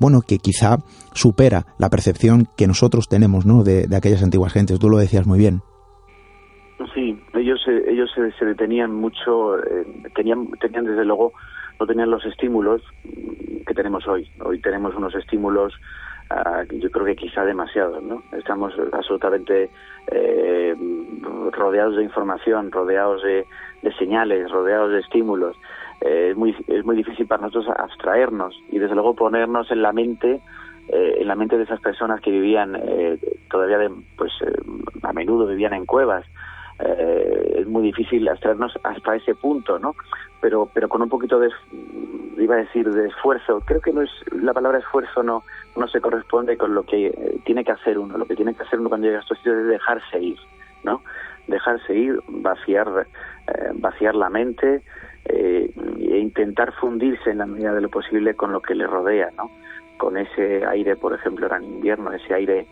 [0.00, 0.78] bueno, que quizá
[1.12, 3.64] supera la percepción que nosotros tenemos ¿no?
[3.64, 4.78] de, aquellas antiguas gentes.
[4.78, 5.60] Tú lo decías muy bien.
[6.94, 9.84] Sí, ellos, ellos se, detenían mucho, eh,
[10.14, 11.32] tenían, tenían desde luego,
[11.80, 14.28] no tenían los estímulos que tenemos hoy.
[14.44, 15.74] Hoy tenemos unos estímulos
[16.70, 18.22] yo creo que quizá demasiado, ¿no?
[18.32, 19.70] Estamos absolutamente
[20.08, 20.74] eh,
[21.52, 23.46] rodeados de información, rodeados de,
[23.98, 25.56] señales, rodeados de estímulos.
[26.02, 29.92] Eh, es, muy, es muy difícil para nosotros abstraernos y desde luego ponernos en la
[29.92, 30.40] mente
[30.90, 32.80] eh, en la mente de esas personas que vivían
[33.50, 34.32] todavía de, pues
[35.02, 36.24] a menudo vivían en cuevas
[36.78, 39.96] es muy difícil abstraernos hasta ese punto no
[40.40, 41.50] pero pero con un poquito de
[42.38, 45.42] iba a decir de esfuerzo creo que no es la palabra esfuerzo no
[45.78, 48.18] no se corresponde con lo que eh, tiene que hacer uno.
[48.18, 50.38] Lo que tiene que hacer uno cuando llega a estos sitios es dejarse ir
[50.84, 51.02] no
[51.48, 53.06] dejarse ir vaciar
[53.48, 54.82] eh, vaciar la mente
[55.24, 59.30] eh, e intentar fundirse en la medida de lo posible con lo que le rodea
[59.36, 59.50] no
[59.96, 62.66] con ese aire por ejemplo era en invierno ese aire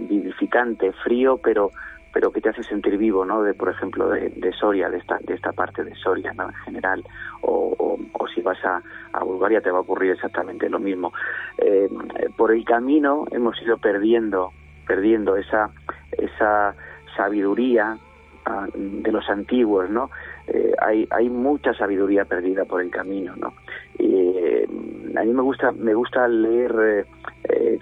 [0.00, 1.70] vivificante frío pero
[2.12, 3.42] pero que te hace sentir vivo, ¿no?
[3.42, 6.48] De, por ejemplo, de, Soria, de esta, de esta parte de Soria, ¿no?
[6.48, 7.04] En general,
[7.42, 8.82] o, o, si vas a,
[9.12, 11.12] a, Bulgaria te va a ocurrir exactamente lo mismo.
[11.58, 11.88] Eh,
[12.36, 14.52] por el camino hemos ido perdiendo,
[14.86, 15.70] perdiendo esa,
[16.12, 16.74] esa
[17.16, 17.96] sabiduría
[18.46, 20.10] ah, de los antiguos, ¿no?
[20.52, 23.54] Eh, hay, hay mucha sabiduría perdida por el camino, ¿no?
[23.98, 24.66] Eh,
[25.16, 27.06] a mí me gusta, me gusta leer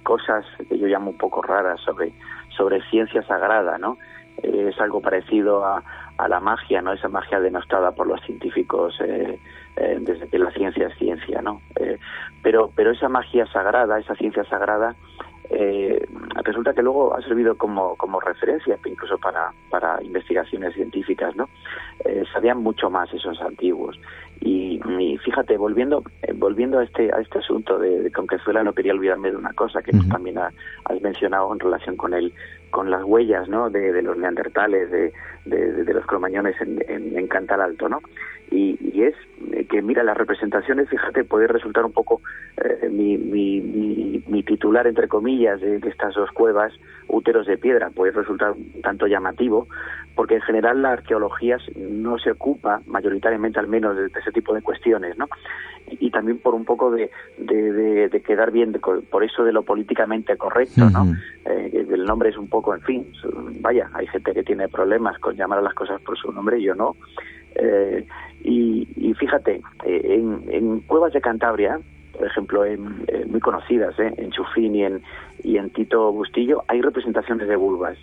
[0.02, 2.12] cosas que yo llamo un poco raras sobre,
[2.56, 3.98] sobre ciencia sagrada, ¿no?
[4.42, 5.82] es algo parecido a,
[6.16, 6.92] a, la magia, ¿no?
[6.92, 9.38] Esa magia denostada por los científicos eh,
[9.76, 11.60] eh, desde que la ciencia es ciencia, ¿no?
[11.76, 11.98] Eh,
[12.42, 14.94] pero, pero esa magia sagrada, esa ciencia sagrada,
[16.44, 21.48] resulta que luego ha servido como, como referencia incluso para, para investigaciones científicas, ¿no?
[22.32, 23.98] sabían mucho más esos antiguos.
[24.40, 28.72] Y, Y, fíjate, volviendo eh, volviendo a este a este asunto de, de Conquezuela, no
[28.72, 32.32] quería olvidarme de una cosa que también has mencionado en relación con el
[32.70, 33.70] con las huellas ¿no?
[33.70, 35.12] de, los neandertales, de,
[35.44, 38.00] de, los cromañones en, en, Cantal Alto, ¿no?
[38.50, 39.14] Y, y, es
[39.68, 42.20] que, mira, las representaciones, fíjate, puede resultar un poco
[42.56, 46.72] eh, mi, mi, mi, titular, entre comillas, de, estas dos cuevas,
[47.08, 49.68] úteros de piedra, puede resultar un tanto llamativo,
[50.18, 54.62] porque en general la arqueología no se ocupa, mayoritariamente al menos, de, ese tipo de
[54.62, 55.28] cuestiones, ¿no?
[55.92, 57.08] Y, también por un poco de,
[57.38, 61.14] de, quedar bien, por eso de lo políticamente correcto, ¿no?
[61.44, 63.06] Eh, el nombre es un poco, en fin,
[63.60, 66.74] vaya, hay gente que tiene problemas con llamar a las cosas por su nombre, yo
[66.74, 66.96] no.
[67.54, 68.04] Eh,
[68.42, 71.78] y, fíjate, eh, en, en, cuevas de Cantabria,
[72.10, 75.00] por ejemplo, en, muy conocidas, en Chufín y en,
[75.44, 77.96] y en Tito Bustillo, hay representaciones de vulvas,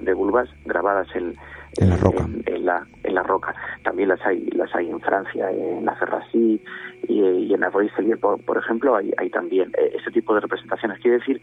[0.00, 1.34] de vulvas grabadas en,
[1.78, 2.26] en la roca.
[2.46, 3.54] En, la, en la roca.
[3.82, 6.60] También las hay, las hay en Francia, en la Ferrasí
[7.08, 10.40] y, y en la Royce por, por ejemplo, hay, hay también eh, ese tipo de
[10.40, 11.00] representaciones.
[11.00, 11.40] Quiere decir,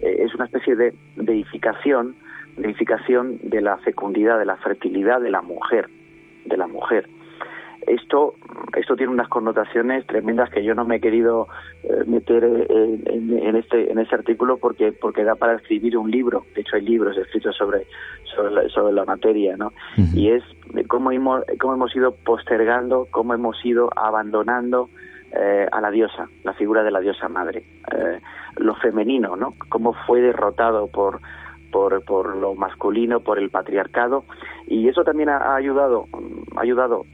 [0.00, 2.16] eh, es una especie de deificación,
[2.56, 5.88] deificación de la fecundidad, de la fertilidad de la mujer,
[6.44, 7.08] de la mujer
[7.86, 8.34] esto
[8.76, 11.48] esto tiene unas connotaciones tremendas que yo no me he querido
[11.82, 16.44] eh, meter en, este en ese artículo porque porque da para escribir un libro.
[16.54, 17.86] De hecho hay libros escritos sobre
[18.24, 19.72] sobre la, materia no
[20.14, 20.42] y es
[20.88, 24.88] cómo hemos cómo hemos ido postergando cómo hemos ido abandonando
[25.30, 28.20] eh, a la diosa la figura de la diosa madre eh,
[28.56, 31.20] lo femenino no cómo fue derrotado por
[31.74, 34.22] por, por lo masculino, por el patriarcado,
[34.68, 36.06] y eso también ha, ayudado,
[36.56, 37.04] ha ayudado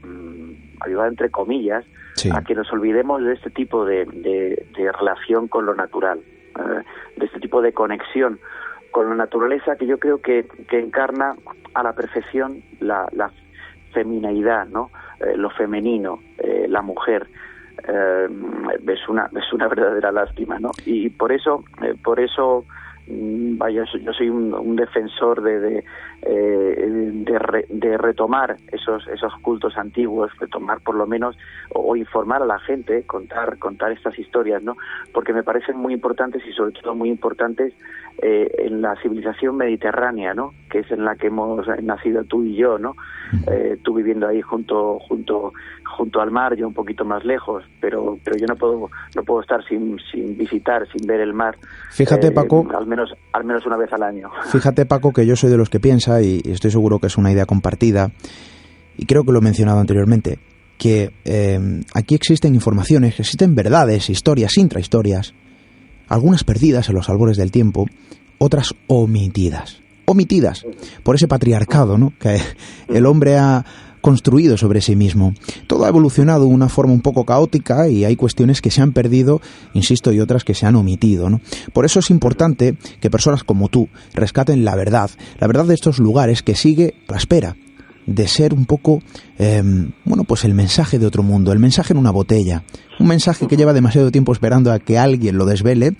[0.85, 1.85] ayudar entre comillas,
[2.33, 6.83] a que nos olvidemos de este tipo de, de, relación con lo natural, eh,
[7.17, 8.39] de este tipo de conexión
[8.91, 11.35] con la naturaleza que yo creo que, que encarna
[11.73, 13.31] a la perfección la, la
[13.93, 14.91] femineidad, ¿no?
[15.19, 17.27] Eh, lo femenino, eh, la mujer.
[17.81, 20.71] es una es una verdadera lástima, ¿no?
[20.85, 21.63] Y por eso
[22.03, 22.65] por eso
[23.57, 25.83] vaya, yo soy un, defensor de, de,
[26.23, 27.11] eh,
[27.69, 31.37] de, retomar esos, esos cultos antiguos, retomar por lo menos,
[31.69, 34.77] o, informar a la gente, contar, contar estas historias, ¿no?
[35.13, 37.73] Porque me parecen muy importantes y sobre todo muy importantes
[38.21, 40.53] eh, en la civilización mediterránea, ¿no?
[40.69, 42.95] Que es en la que hemos nacido tú y yo, ¿no?
[43.47, 45.53] Eh, tú viviendo ahí junto, junto,
[45.85, 49.41] junto al mar, yo un poquito más lejos, pero, pero yo no puedo, no puedo
[49.41, 51.57] estar sin, sin visitar, sin ver el mar.
[51.91, 52.67] Fíjate, Paco.
[52.77, 53.00] Al menos
[53.33, 54.29] al menos una vez al año.
[54.51, 57.31] Fíjate, Paco, que yo soy de los que piensa, y estoy seguro que es una
[57.31, 58.11] idea compartida,
[58.97, 60.39] y creo que lo he mencionado anteriormente,
[60.77, 65.33] que eh, aquí existen informaciones, existen verdades, historias, intrahistorias,
[66.07, 67.85] algunas perdidas en los albores del tiempo,
[68.37, 69.81] otras omitidas.
[70.05, 70.65] Omitidas
[71.03, 72.13] por ese patriarcado, ¿no?
[72.19, 72.41] Que
[72.87, 73.63] el hombre ha
[74.01, 75.33] construido sobre sí mismo.
[75.67, 78.91] Todo ha evolucionado de una forma un poco caótica y hay cuestiones que se han
[78.91, 79.41] perdido,
[79.73, 81.29] insisto, y otras que se han omitido.
[81.29, 81.41] ¿no?
[81.73, 85.99] Por eso es importante que personas como tú rescaten la verdad, la verdad de estos
[85.99, 87.55] lugares que sigue la espera
[88.05, 89.01] de ser un poco,
[89.37, 92.63] em, bueno, pues el mensaje de otro mundo, el mensaje en una botella,
[92.99, 95.95] un mensaje que lleva demasiado tiempo esperando a que alguien lo desvele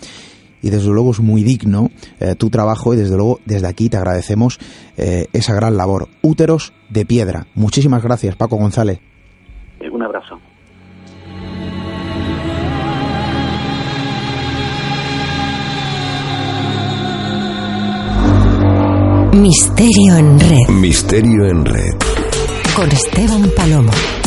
[0.62, 1.90] y desde luego es muy digno
[2.20, 4.60] eh, tu trabajo y desde luego desde aquí te agradecemos
[4.98, 6.08] eh, esa gran labor.
[6.22, 7.48] Úteros de piedra.
[7.56, 9.00] Muchísimas gracias, Paco González.
[9.92, 10.40] Un abrazo.
[19.34, 20.70] Misterio en red.
[20.70, 21.96] Misterio en red.
[22.76, 24.21] Con Esteban Palomo.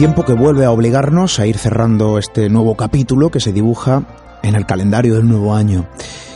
[0.00, 4.04] Tiempo que vuelve a obligarnos a ir cerrando este nuevo capítulo que se dibuja
[4.42, 5.90] en el calendario del nuevo año.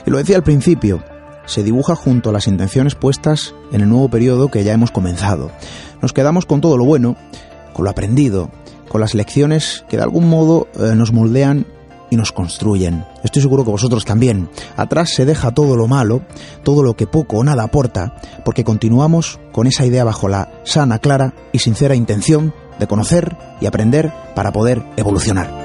[0.04, 1.02] Y lo decía al principio,
[1.46, 5.50] se dibuja junto a las intenciones puestas en el nuevo periodo que ya hemos comenzado.
[6.02, 7.16] Nos quedamos con todo lo bueno,
[7.72, 8.50] con lo aprendido,
[8.90, 11.66] con las lecciones que de algún modo eh, nos moldean
[12.10, 13.06] y nos construyen.
[13.22, 14.50] Estoy seguro que vosotros también.
[14.76, 16.20] Atrás se deja todo lo malo,
[16.64, 20.98] todo lo que poco o nada aporta, porque continuamos con esa idea bajo la sana,
[20.98, 25.62] clara y sincera intención de conocer y aprender para poder evolucionar.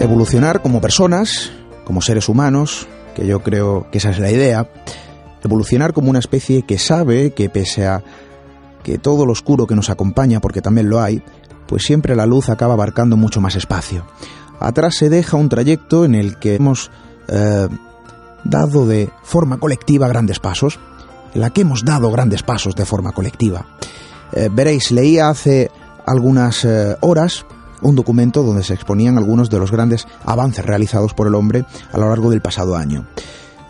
[0.00, 1.52] Evolucionar como personas,
[1.84, 4.68] como seres humanos, que yo creo que esa es la idea,
[5.44, 8.02] evolucionar como una especie que sabe que pese a
[8.82, 11.22] que todo lo oscuro que nos acompaña, porque también lo hay,
[11.66, 14.04] pues siempre la luz acaba abarcando mucho más espacio.
[14.60, 16.90] Atrás se deja un trayecto en el que hemos
[17.28, 17.68] eh,
[18.44, 20.78] dado de forma colectiva grandes pasos,
[21.34, 23.66] en la que hemos dado grandes pasos de forma colectiva.
[24.32, 25.70] Eh, veréis, leía hace
[26.06, 27.44] algunas eh, horas
[27.82, 31.98] un documento donde se exponían algunos de los grandes avances realizados por el hombre a
[31.98, 33.06] lo largo del pasado año.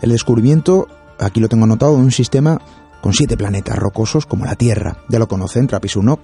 [0.01, 0.87] El descubrimiento,
[1.19, 2.61] aquí lo tengo anotado, de un sistema
[3.01, 6.19] con siete planetas rocosos como la Tierra, ya lo conocen, Trappist 1,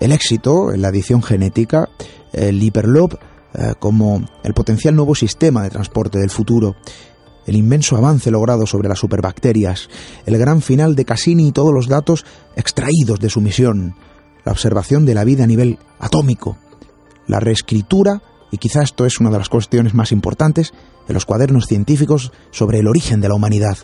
[0.00, 1.88] el éxito en la adición genética,
[2.32, 3.14] el hiperloop
[3.54, 6.76] eh, como el potencial nuevo sistema de transporte del futuro,
[7.46, 9.88] el inmenso avance logrado sobre las superbacterias,
[10.26, 12.24] el gran final de Cassini y todos los datos
[12.56, 13.94] extraídos de su misión,
[14.44, 16.56] la observación de la vida a nivel atómico,
[17.26, 20.72] la reescritura, y quizá esto es una de las cuestiones más importantes,
[21.08, 23.78] de los cuadernos científicos sobre el origen de la humanidad.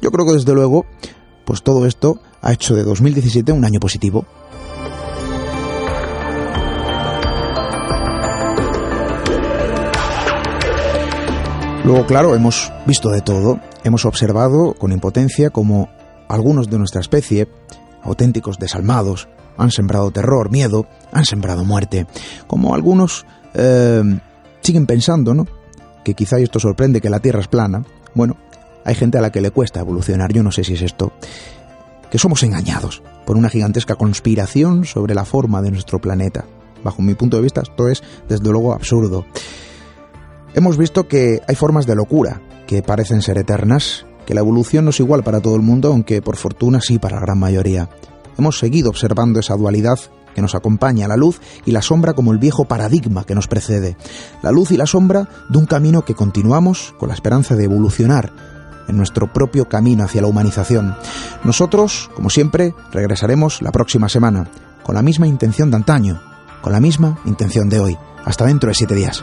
[0.00, 0.86] Yo creo que desde luego,
[1.44, 4.26] pues todo esto ha hecho de 2017 un año positivo.
[11.86, 15.88] Luego, claro, hemos visto de todo, hemos observado con impotencia como
[16.28, 17.46] algunos de nuestra especie,
[18.02, 22.08] auténticos desalmados, han sembrado terror, miedo, han sembrado muerte,
[22.48, 23.24] como algunos
[23.54, 24.02] eh,
[24.62, 25.46] siguen pensando, ¿no?
[26.04, 27.84] Que quizá esto sorprende que la Tierra es plana.
[28.14, 28.36] Bueno,
[28.84, 31.12] hay gente a la que le cuesta evolucionar, yo no sé si es esto,
[32.10, 36.46] que somos engañados por una gigantesca conspiración sobre la forma de nuestro planeta.
[36.82, 39.24] Bajo mi punto de vista, esto es desde luego absurdo.
[40.56, 44.90] Hemos visto que hay formas de locura que parecen ser eternas, que la evolución no
[44.90, 47.90] es igual para todo el mundo, aunque por fortuna sí para la gran mayoría.
[48.38, 49.98] Hemos seguido observando esa dualidad
[50.34, 53.98] que nos acompaña, la luz y la sombra como el viejo paradigma que nos precede,
[54.42, 58.32] la luz y la sombra de un camino que continuamos con la esperanza de evolucionar
[58.88, 60.96] en nuestro propio camino hacia la humanización.
[61.44, 64.48] Nosotros, como siempre, regresaremos la próxima semana,
[64.84, 66.22] con la misma intención de antaño,
[66.62, 67.98] con la misma intención de hoy.
[68.24, 69.22] Hasta dentro de siete días.